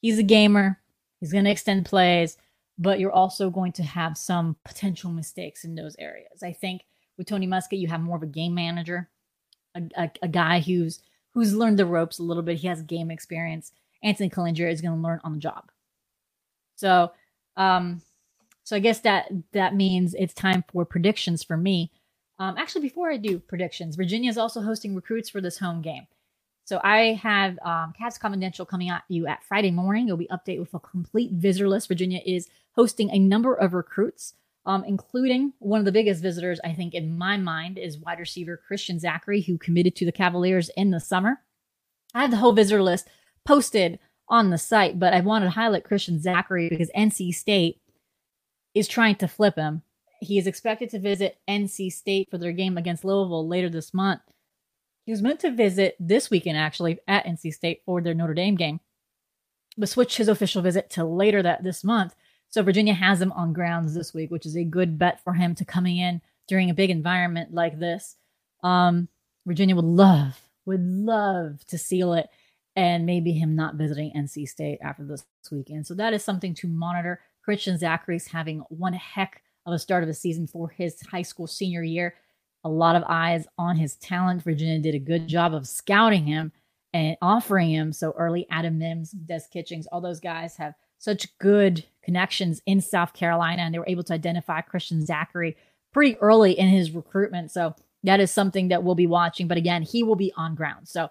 he's 0.03 0.19
a 0.19 0.23
gamer. 0.23 0.81
He's 1.21 1.33
going 1.33 1.45
to 1.45 1.51
extend 1.51 1.87
plays, 1.87 2.37
but 2.79 2.99
you're 2.99 3.13
also 3.13 3.51
going 3.51 3.73
to 3.73 3.83
have 3.83 4.17
some 4.17 4.57
potential 4.65 5.11
mistakes 5.11 5.65
in 5.65 5.75
those 5.75 5.97
areas. 5.99 6.43
I 6.43 6.53
think 6.53 6.83
with 7.17 7.27
Tony 7.27 7.47
Muskett, 7.47 7.79
you 7.79 7.89
have 7.89 8.01
more 8.01 8.17
of 8.17 8.23
a 8.23 8.27
game 8.27 8.55
manager, 8.55 9.09
a, 9.75 9.83
a, 9.97 10.11
a 10.23 10.29
guy 10.29 10.61
who's 10.61 11.01
who's 11.35 11.55
learned 11.55 11.79
the 11.79 11.87
ropes 11.87 12.19
a 12.19 12.23
little 12.23 12.43
bit. 12.43 12.59
He 12.59 12.67
has 12.67 12.83
game 12.83 13.11
experience. 13.11 13.73
Anthony 14.03 14.31
Colandrea 14.31 14.73
is 14.73 14.81
going 14.81 14.97
to 14.97 15.03
learn 15.03 15.21
on 15.23 15.35
the 15.35 15.39
job. 15.39 15.71
So, 16.77 17.13
um, 17.57 18.03
so 18.65 18.77
I 18.77 18.81
guess 18.81 19.01
that 19.01 19.31
that 19.53 19.75
means 19.75 20.15
it's 20.15 20.35
time 20.35 20.65
for 20.73 20.85
predictions 20.85 21.43
for 21.43 21.57
me. 21.57 21.91
Um, 22.39 22.57
actually, 22.57 22.83
before 22.83 23.11
I 23.11 23.19
do 23.19 23.39
predictions, 23.39 23.97
Virginia 23.97 24.31
is 24.31 24.39
also 24.39 24.63
hosting 24.63 24.95
recruits 24.95 25.29
for 25.29 25.41
this 25.41 25.59
home 25.59 25.83
game. 25.83 26.07
So 26.65 26.81
I 26.83 27.15
have 27.23 27.59
um, 27.65 27.93
Cats 27.99 28.17
Confidential 28.17 28.65
coming 28.65 28.91
at 28.91 29.03
you 29.09 29.27
at 29.27 29.43
Friday 29.43 29.71
morning. 29.71 30.07
It'll 30.07 30.17
be 30.17 30.29
update 30.29 30.61
with 30.61 30.73
a 30.73 30.79
complete 30.79 31.33
visitor 31.33 31.69
list. 31.69 31.89
Virginia 31.89 32.21
is 32.25 32.49
hosting 32.73 33.11
a 33.11 33.19
number 33.19 33.55
of 33.55 33.75
recruits, 33.75 34.35
um, 34.67 34.85
including 34.85 35.53
one 35.59 35.81
of 35.81 35.85
the 35.85 35.93
biggest 35.93 36.23
visitors 36.23 36.61
I 36.65 36.73
think 36.73 36.95
in 36.95 37.17
my 37.17 37.37
mind 37.37 37.79
is 37.79 37.99
wide 37.99 38.19
receiver 38.19 38.57
Christian 38.57 38.99
Zachary, 38.99 39.43
who 39.43 39.59
committed 39.59 39.97
to 39.97 40.05
the 40.05 40.13
Cavaliers 40.13 40.71
in 40.77 40.91
the 40.91 41.01
summer. 41.01 41.41
I 42.15 42.23
have 42.23 42.31
the 42.31 42.39
whole 42.39 42.53
visitor 42.53 42.83
list 42.83 43.09
posted 43.47 43.99
on 44.29 44.51
the 44.51 44.59
site, 44.59 44.99
but 44.99 45.13
I 45.13 45.21
wanted 45.21 45.47
to 45.47 45.51
highlight 45.53 45.85
Christian 45.85 46.21
Zachary 46.21 46.69
because 46.69 46.91
NC 46.97 47.35
State 47.35 47.81
is 48.75 48.87
trying 48.87 49.17
to 49.17 49.29
flip 49.29 49.57
him. 49.57 49.83
He 50.21 50.39
is 50.39 50.47
expected 50.47 50.91
to 50.91 50.99
visit 50.99 51.39
NC 51.49 51.91
State 51.93 52.29
for 52.31 52.39
their 52.39 52.53
game 52.53 52.77
against 52.77 53.05
Louisville 53.05 53.49
later 53.49 53.69
this 53.71 53.95
month. 53.95 54.21
He 55.05 55.13
was 55.13 55.23
meant 55.23 55.41
to 55.41 55.51
visit 55.51 55.97
this 55.99 56.31
weekend, 56.31 56.59
actually, 56.59 56.99
at 57.09 57.25
NC 57.25 57.55
State 57.55 57.83
for 57.85 58.01
their 58.01 58.15
Notre 58.15 58.35
Dame 58.35 58.55
game, 58.55 58.81
but 59.77 59.89
switched 59.89 60.19
his 60.19 60.29
official 60.29 60.63
visit 60.63 60.91
to 60.91 61.05
later 61.05 61.43
that 61.43 61.65
this 61.65 61.83
month. 61.83 62.15
So 62.51 62.63
Virginia 62.63 62.95
has 62.95 63.23
him 63.23 63.33
on 63.33 63.53
grounds 63.53 63.95
this 63.95 64.13
week, 64.13 64.31
which 64.31 64.45
is 64.45 64.57
a 64.57 64.65
good 64.65 64.99
bet 64.99 65.23
for 65.23 65.35
him 65.35 65.55
to 65.55 65.65
coming 65.65 65.99
in 65.99 66.21
during 66.49 66.69
a 66.69 66.75
big 66.75 66.91
environment 66.91 67.55
like 67.55 67.79
this. 67.79 68.17
Um, 68.63 69.09
Virginia 69.47 69.77
would 69.77 69.85
love, 69.85 70.41
would 70.67 70.85
love 70.85 71.65
to 71.67 71.79
seal 71.79 72.13
it 72.13 72.29
and 72.75 73.07
maybe 73.07 73.33
him 73.33 73.55
not 73.55 73.77
visiting 73.77 74.13
NC 74.17 74.49
State 74.49 74.79
after 74.83 75.05
this 75.05 75.25
weekend. 75.51 75.87
So 75.87 75.95
that 75.95 76.13
is 76.13 76.25
something 76.25 76.55
to 76.55 76.69
monitor. 76.69 77.21
Christian 77.43 77.79
Zachary's 77.79 78.27
having 78.27 78.61
one 78.69 78.93
heck 78.93 79.43
of 79.65 79.73
a 79.73 79.79
start 79.79 80.03
of 80.03 80.09
the 80.09 80.15
season 80.15 80.47
for 80.47 80.69
his 80.69 81.01
high 81.03 81.23
school 81.23 81.47
senior 81.47 81.83
year. 81.83 82.15
A 82.65 82.69
lot 82.69 82.97
of 82.97 83.05
eyes 83.09 83.47
on 83.59 83.77
his 83.77 83.95
talent. 83.97 84.43
Virginia 84.43 84.79
did 84.81 84.95
a 84.95 84.99
good 84.99 85.29
job 85.29 85.55
of 85.55 85.67
scouting 85.67 86.27
him 86.27 86.53
and 86.93 87.17
offering 87.23 87.71
him 87.71 87.93
so 87.93 88.13
early. 88.19 88.47
Adam 88.51 88.79
Mims, 88.79 89.13
Des 89.13 89.43
Kitchings, 89.53 89.87
all 89.87 90.01
those 90.01 90.21
guys 90.21 90.57
have 90.57 90.75
such 91.01 91.37
good 91.39 91.85
connections 92.05 92.63
in 92.67 92.81
South 92.81 93.15
Carolina, 93.15 93.63
and 93.63 93.75
they 93.75 93.79
were 93.79 93.89
able 93.89 94.05
to 94.05 94.13
identify 94.13 94.61
Christian 94.61 95.05
Zachary 95.05 95.57
pretty 95.93 96.17
early 96.19 96.53
in 96.53 96.69
his 96.69 96.93
recruitment. 96.93 97.51
So 97.51 97.75
that 98.05 98.21
is 98.21 98.31
something 98.31 98.69
that 98.69 98.85
we'll 98.85 98.95
be 98.95 99.07
watching. 99.07 99.49
But 99.49 99.59
again, 99.59 99.83
he 99.83 100.03
will 100.03 100.15
be 100.15 100.33
on 100.37 100.55
ground. 100.55 100.89
So 100.89 101.09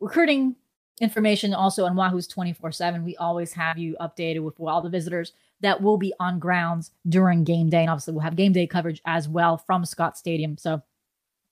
recruiting 0.00 0.54
information 1.00 1.52
also 1.52 1.84
on 1.84 1.96
Wahoo's 1.96 2.28
24 2.28 2.72
7. 2.72 3.04
We 3.04 3.16
always 3.16 3.52
have 3.52 3.76
you 3.76 3.96
updated 4.00 4.40
with 4.40 4.54
all 4.60 4.80
the 4.80 4.88
visitors 4.88 5.32
that 5.60 5.82
will 5.82 5.98
be 5.98 6.14
on 6.20 6.38
grounds 6.38 6.92
during 7.08 7.42
game 7.42 7.68
day. 7.70 7.80
And 7.80 7.90
obviously, 7.90 8.14
we'll 8.14 8.22
have 8.22 8.36
game 8.36 8.52
day 8.52 8.66
coverage 8.68 9.02
as 9.04 9.28
well 9.28 9.58
from 9.58 9.84
Scott 9.84 10.16
Stadium. 10.16 10.56
So, 10.56 10.82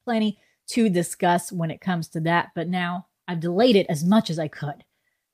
plenty 0.04 0.38
to 0.68 0.88
discuss 0.88 1.50
when 1.50 1.70
it 1.70 1.80
comes 1.80 2.08
to 2.08 2.20
that. 2.20 2.50
But 2.54 2.68
now 2.68 3.06
I've 3.26 3.40
delayed 3.40 3.74
it 3.74 3.86
as 3.88 4.04
much 4.04 4.30
as 4.30 4.38
I 4.38 4.46
could. 4.46 4.84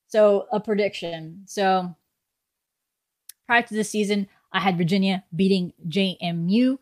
So, 0.07 0.47
a 0.51 0.59
prediction. 0.59 1.43
So, 1.45 1.95
prior 3.49 3.63
to 3.63 3.73
this 3.73 3.89
season, 3.89 4.27
I 4.51 4.59
had 4.59 4.77
Virginia 4.77 5.23
beating 5.35 5.73
JMU. 5.87 6.77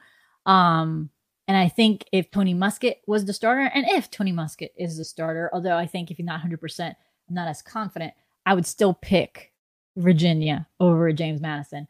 Um, 0.45 1.10
and 1.47 1.56
I 1.56 1.69
think 1.69 2.03
if 2.12 2.30
Tony 2.30 2.53
Muskett 2.53 2.97
was 3.08 3.23
the 3.23 3.32
starter, 3.32 3.71
and 3.73 3.86
if 3.88 4.12
Tony 4.12 4.34
Muskett 4.34 4.71
is 4.75 4.97
the 4.97 5.06
starter, 5.06 5.49
although 5.53 5.77
I 5.77 5.86
think 5.86 6.12
if 6.12 6.19
you're 6.19 6.25
not 6.25 6.41
100%, 6.41 6.88
I'm 6.89 6.95
not 7.30 7.47
as 7.47 7.62
confident, 7.62 8.13
I 8.45 8.53
would 8.53 8.65
still 8.65 8.93
pick 8.93 9.53
Virginia 9.95 10.67
over 10.82 11.13
James 11.13 11.39
Madison. 11.39 11.88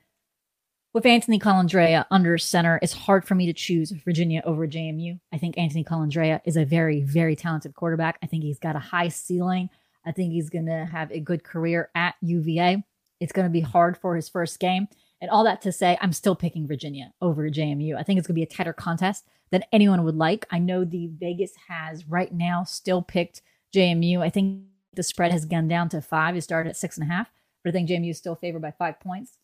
With 0.94 1.08
Anthony 1.08 1.40
Colandrea 1.40 2.06
under 2.12 2.38
center, 2.38 2.78
it's 2.84 2.94
hard 2.94 3.26
for 3.26 3.34
me 3.34 3.48
to 3.48 3.54
choose 3.54 3.90
Virginia 4.06 4.44
over 4.46 4.68
JMU. 4.68 5.20
I 5.34 5.40
think 5.40 5.58
Anthony 5.58 5.86
Colandrea 5.86 6.40
is 6.46 6.56
a 6.56 6.66
very, 6.66 7.02
very 7.02 7.36
talented 7.36 7.74
quarterback. 7.74 8.20
I 8.22 8.28
think 8.28 8.44
he's 8.44 8.60
got 8.60 8.76
a 8.76 8.80
high 8.80 9.08
ceiling. 9.08 9.72
I 10.06 10.12
think 10.12 10.34
he's 10.34 10.52
going 10.52 10.68
to 10.68 10.86
have 10.86 11.12
a 11.12 11.20
good 11.20 11.44
career 11.44 11.90
at 11.96 12.14
UVA. 12.22 12.84
It's 13.20 13.34
going 13.34 13.46
to 13.46 13.52
be 13.52 13.62
hard 13.62 13.98
for 13.98 14.16
his 14.16 14.30
first 14.30 14.60
game. 14.60 14.88
And 15.20 15.32
all 15.32 15.44
that 15.46 15.62
to 15.64 15.72
say, 15.72 15.98
I'm 16.00 16.14
still 16.14 16.36
picking 16.36 16.68
Virginia 16.68 17.14
over 17.22 17.50
JMU. 17.50 17.96
I 17.98 18.04
think 18.04 18.20
it's 18.20 18.28
going 18.28 18.36
to 18.36 18.40
be 18.40 18.44
a 18.44 18.46
tighter 18.46 18.74
contest 18.74 19.26
than 19.50 19.64
anyone 19.72 20.04
would 20.04 20.16
like. 20.16 20.46
I 20.52 20.60
know 20.60 20.84
the 20.84 21.08
Vegas 21.08 21.54
has 21.68 22.08
right 22.08 22.32
now 22.32 22.64
still 22.64 23.02
picked 23.02 23.42
JMU. 23.74 24.22
I 24.22 24.30
think 24.30 24.64
the 24.94 25.04
spread 25.04 25.32
has 25.32 25.46
gone 25.46 25.68
down 25.68 25.90
to 25.90 26.02
five. 26.02 26.36
It 26.36 26.42
started 26.42 26.70
at 26.70 26.78
six 26.78 26.98
and 26.98 27.10
a 27.10 27.14
half 27.14 27.32
but 27.68 27.72
I 27.72 27.74
think 27.74 27.90
JMU 27.90 28.12
is 28.12 28.18
still 28.18 28.36
favored 28.36 28.62
by 28.62 28.72
five 28.72 28.98
points. 29.02 29.38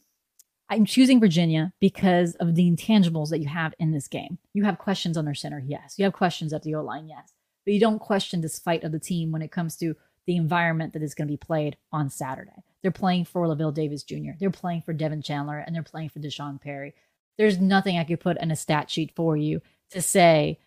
I'm 0.70 0.86
choosing 0.86 1.20
Virginia 1.20 1.74
because 1.82 2.36
of 2.36 2.56
the 2.56 2.72
intangibles 2.72 3.30
that 3.30 3.42
you 3.42 3.50
have 3.50 3.74
in 3.80 3.92
this 3.92 4.08
game. 4.08 4.38
You 4.54 4.64
have 4.64 4.78
questions 4.78 5.18
on 5.18 5.26
their 5.26 5.34
center, 5.34 5.62
yes. 5.66 5.96
You 5.98 6.06
have 6.06 6.14
questions 6.14 6.54
at 6.54 6.64
the 6.64 6.74
O 6.76 6.82
line, 6.82 7.10
yes. 7.10 7.34
But 7.66 7.74
you 7.74 7.82
don't 7.82 8.00
question 8.00 8.40
this 8.40 8.60
fight 8.60 8.86
of 8.86 8.94
the 8.94 9.00
team 9.00 9.34
when 9.34 9.42
it 9.42 9.52
comes 9.52 9.76
to 9.78 9.96
the 10.26 10.38
environment 10.38 10.94
that 10.94 11.04
is 11.04 11.14
going 11.14 11.28
to 11.28 11.34
be 11.34 11.38
played 11.38 11.76
on 11.92 12.10
Saturday. 12.10 12.64
They're 12.84 12.92
playing 12.92 13.26
for 13.26 13.48
Lavel 13.48 13.74
Davis 13.74 14.04
Jr., 14.04 14.32
they're 14.40 14.52
playing 14.52 14.82
for 14.84 14.94
Devin 14.94 15.24
Chandler, 15.24 15.58
and 15.58 15.74
they're 15.74 15.82
playing 15.82 16.10
for 16.10 16.20
D'Sean 16.20 16.60
Perry. 16.60 16.94
There's 17.38 17.60
nothing 17.60 17.98
I 17.98 18.04
could 18.04 18.20
put 18.20 18.40
in 18.40 18.52
a 18.52 18.56
stat 18.56 18.92
sheet 18.92 19.14
for 19.16 19.36
you 19.36 19.62
to 19.92 20.02
say 20.02 20.60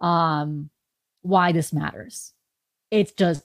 um, 0.00 0.70
why 1.22 1.52
this 1.52 1.72
matters. 1.72 2.32
It 2.90 3.16
just 3.16 3.44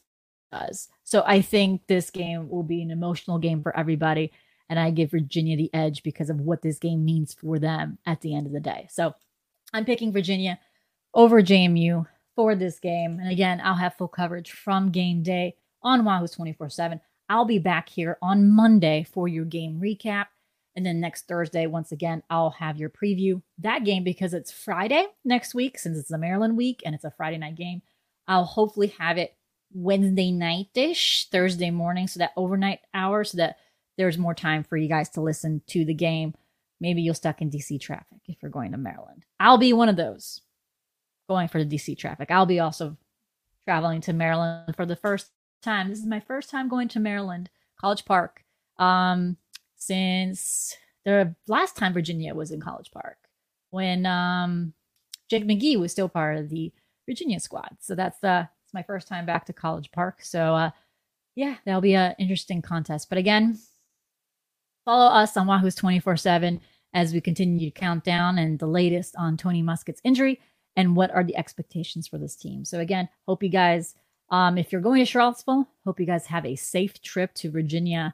does. 0.51 0.89
So 1.03 1.23
I 1.25 1.41
think 1.41 1.87
this 1.87 2.09
game 2.09 2.49
will 2.49 2.63
be 2.63 2.81
an 2.81 2.91
emotional 2.91 3.39
game 3.39 3.61
for 3.61 3.75
everybody. 3.75 4.31
And 4.69 4.79
I 4.79 4.91
give 4.91 5.11
Virginia 5.11 5.57
the 5.57 5.73
edge 5.73 6.03
because 6.03 6.29
of 6.29 6.39
what 6.39 6.61
this 6.61 6.77
game 6.77 7.03
means 7.03 7.33
for 7.33 7.57
them 7.57 7.97
at 8.05 8.21
the 8.21 8.35
end 8.35 8.45
of 8.45 8.53
the 8.53 8.59
day. 8.59 8.87
So 8.91 9.15
I'm 9.73 9.85
picking 9.85 10.11
Virginia 10.11 10.59
over 11.13 11.41
JMU 11.41 12.05
for 12.35 12.55
this 12.55 12.79
game. 12.79 13.19
And 13.19 13.31
again, 13.31 13.61
I'll 13.63 13.75
have 13.75 13.95
full 13.95 14.07
coverage 14.07 14.51
from 14.51 14.91
game 14.91 15.23
day 15.23 15.55
on 15.81 16.05
Wahoo's 16.05 16.31
24 16.31 16.69
7. 16.69 17.01
I'll 17.29 17.45
be 17.45 17.59
back 17.59 17.89
here 17.89 18.17
on 18.21 18.49
Monday 18.49 19.05
for 19.09 19.27
your 19.27 19.45
game 19.45 19.79
recap. 19.81 20.25
And 20.75 20.85
then 20.85 20.99
next 20.99 21.27
Thursday, 21.27 21.67
once 21.67 21.91
again, 21.91 22.23
I'll 22.29 22.51
have 22.51 22.77
your 22.77 22.89
preview 22.89 23.41
that 23.59 23.83
game 23.83 24.03
because 24.03 24.33
it's 24.33 24.51
Friday 24.51 25.05
next 25.23 25.53
week, 25.53 25.77
since 25.77 25.97
it's 25.97 26.09
the 26.09 26.17
Maryland 26.17 26.57
week 26.57 26.81
and 26.85 26.95
it's 26.95 27.03
a 27.03 27.11
Friday 27.11 27.37
night 27.37 27.55
game. 27.55 27.81
I'll 28.27 28.45
hopefully 28.45 28.93
have 28.99 29.17
it 29.17 29.35
Wednesday 29.73 30.31
night 30.31 30.67
ish, 30.75 31.27
Thursday 31.29 31.69
morning, 31.69 32.07
so 32.07 32.19
that 32.19 32.31
overnight 32.35 32.79
hour, 32.93 33.23
so 33.23 33.37
that 33.37 33.57
there's 33.97 34.17
more 34.17 34.33
time 34.33 34.63
for 34.63 34.77
you 34.77 34.87
guys 34.87 35.09
to 35.09 35.21
listen 35.21 35.61
to 35.67 35.85
the 35.85 35.93
game. 35.93 36.33
Maybe 36.79 37.01
you'll 37.01 37.13
stuck 37.13 37.41
in 37.41 37.51
DC 37.51 37.79
traffic 37.81 38.19
if 38.25 38.37
you're 38.41 38.51
going 38.51 38.71
to 38.71 38.77
Maryland. 38.77 39.25
I'll 39.39 39.57
be 39.57 39.73
one 39.73 39.89
of 39.89 39.97
those 39.97 40.41
going 41.27 41.49
for 41.49 41.63
the 41.63 41.75
DC 41.77 41.97
traffic. 41.97 42.31
I'll 42.31 42.45
be 42.45 42.59
also 42.59 42.97
traveling 43.65 44.01
to 44.01 44.13
Maryland 44.13 44.75
for 44.75 44.85
the 44.85 44.95
first 44.95 45.29
time. 45.61 45.89
This 45.89 45.99
is 45.99 46.05
my 46.05 46.19
first 46.19 46.49
time 46.49 46.69
going 46.69 46.87
to 46.89 46.99
Maryland, 46.99 47.49
College 47.79 48.05
Park, 48.05 48.43
um, 48.77 49.37
since 49.75 50.75
the 51.05 51.35
last 51.47 51.75
time 51.75 51.93
Virginia 51.93 52.35
was 52.35 52.51
in 52.51 52.61
College 52.61 52.91
Park 52.91 53.17
when 53.71 54.05
um, 54.05 54.73
Jake 55.29 55.45
McGee 55.45 55.79
was 55.79 55.91
still 55.91 56.09
part 56.09 56.37
of 56.37 56.49
the 56.49 56.71
Virginia 57.07 57.39
squad. 57.39 57.77
So 57.79 57.95
that's 57.95 58.23
uh, 58.23 58.45
it's 58.63 58.73
my 58.73 58.83
first 58.83 59.07
time 59.07 59.25
back 59.25 59.45
to 59.45 59.53
College 59.53 59.91
Park. 59.91 60.21
So 60.21 60.55
uh, 60.55 60.71
yeah, 61.35 61.55
that'll 61.65 61.81
be 61.81 61.95
an 61.95 62.15
interesting 62.19 62.61
contest. 62.61 63.09
But 63.09 63.17
again, 63.17 63.57
follow 64.85 65.11
us 65.11 65.37
on 65.37 65.47
Wahoo's 65.47 65.75
24 65.75 66.17
7 66.17 66.61
as 66.93 67.13
we 67.13 67.21
continue 67.21 67.69
to 67.69 67.79
count 67.79 68.03
down 68.03 68.37
and 68.37 68.59
the 68.59 68.67
latest 68.67 69.15
on 69.15 69.37
Tony 69.37 69.61
Muskett's 69.61 70.01
injury 70.03 70.39
and 70.75 70.95
what 70.95 71.11
are 71.11 71.23
the 71.23 71.37
expectations 71.37 72.07
for 72.07 72.17
this 72.17 72.35
team. 72.35 72.65
So 72.65 72.79
again, 72.79 73.09
hope 73.27 73.43
you 73.43 73.49
guys, 73.49 73.95
um, 74.31 74.57
if 74.57 74.71
you're 74.71 74.81
going 74.81 74.99
to 74.99 75.05
Charlottesville, 75.05 75.67
hope 75.85 75.99
you 75.99 76.05
guys 76.05 76.27
have 76.27 76.45
a 76.45 76.55
safe 76.55 77.01
trip 77.01 77.33
to 77.35 77.51
Virginia 77.51 78.13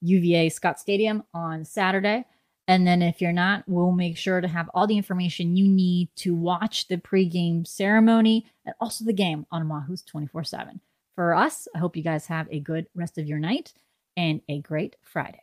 UVA 0.00 0.48
Scott 0.48 0.78
Stadium 0.78 1.24
on 1.34 1.64
Saturday. 1.64 2.24
And 2.68 2.86
then 2.86 3.00
if 3.00 3.20
you're 3.20 3.32
not, 3.32 3.64
we'll 3.66 3.92
make 3.92 4.16
sure 4.16 4.40
to 4.40 4.48
have 4.48 4.68
all 4.74 4.86
the 4.86 4.96
information 4.96 5.56
you 5.56 5.68
need 5.68 6.08
to 6.16 6.34
watch 6.34 6.88
the 6.88 6.96
pregame 6.96 7.66
ceremony 7.66 8.46
and 8.64 8.74
also 8.80 9.04
the 9.04 9.12
game 9.12 9.46
on 9.50 9.68
Wahoos 9.68 10.04
24 10.04 10.44
7. 10.44 10.80
For 11.14 11.34
us, 11.34 11.68
I 11.74 11.78
hope 11.78 11.96
you 11.96 12.02
guys 12.02 12.26
have 12.26 12.48
a 12.50 12.60
good 12.60 12.86
rest 12.94 13.18
of 13.18 13.26
your 13.26 13.38
night 13.38 13.72
and 14.16 14.40
a 14.48 14.60
great 14.60 14.96
Friday. 15.02 15.42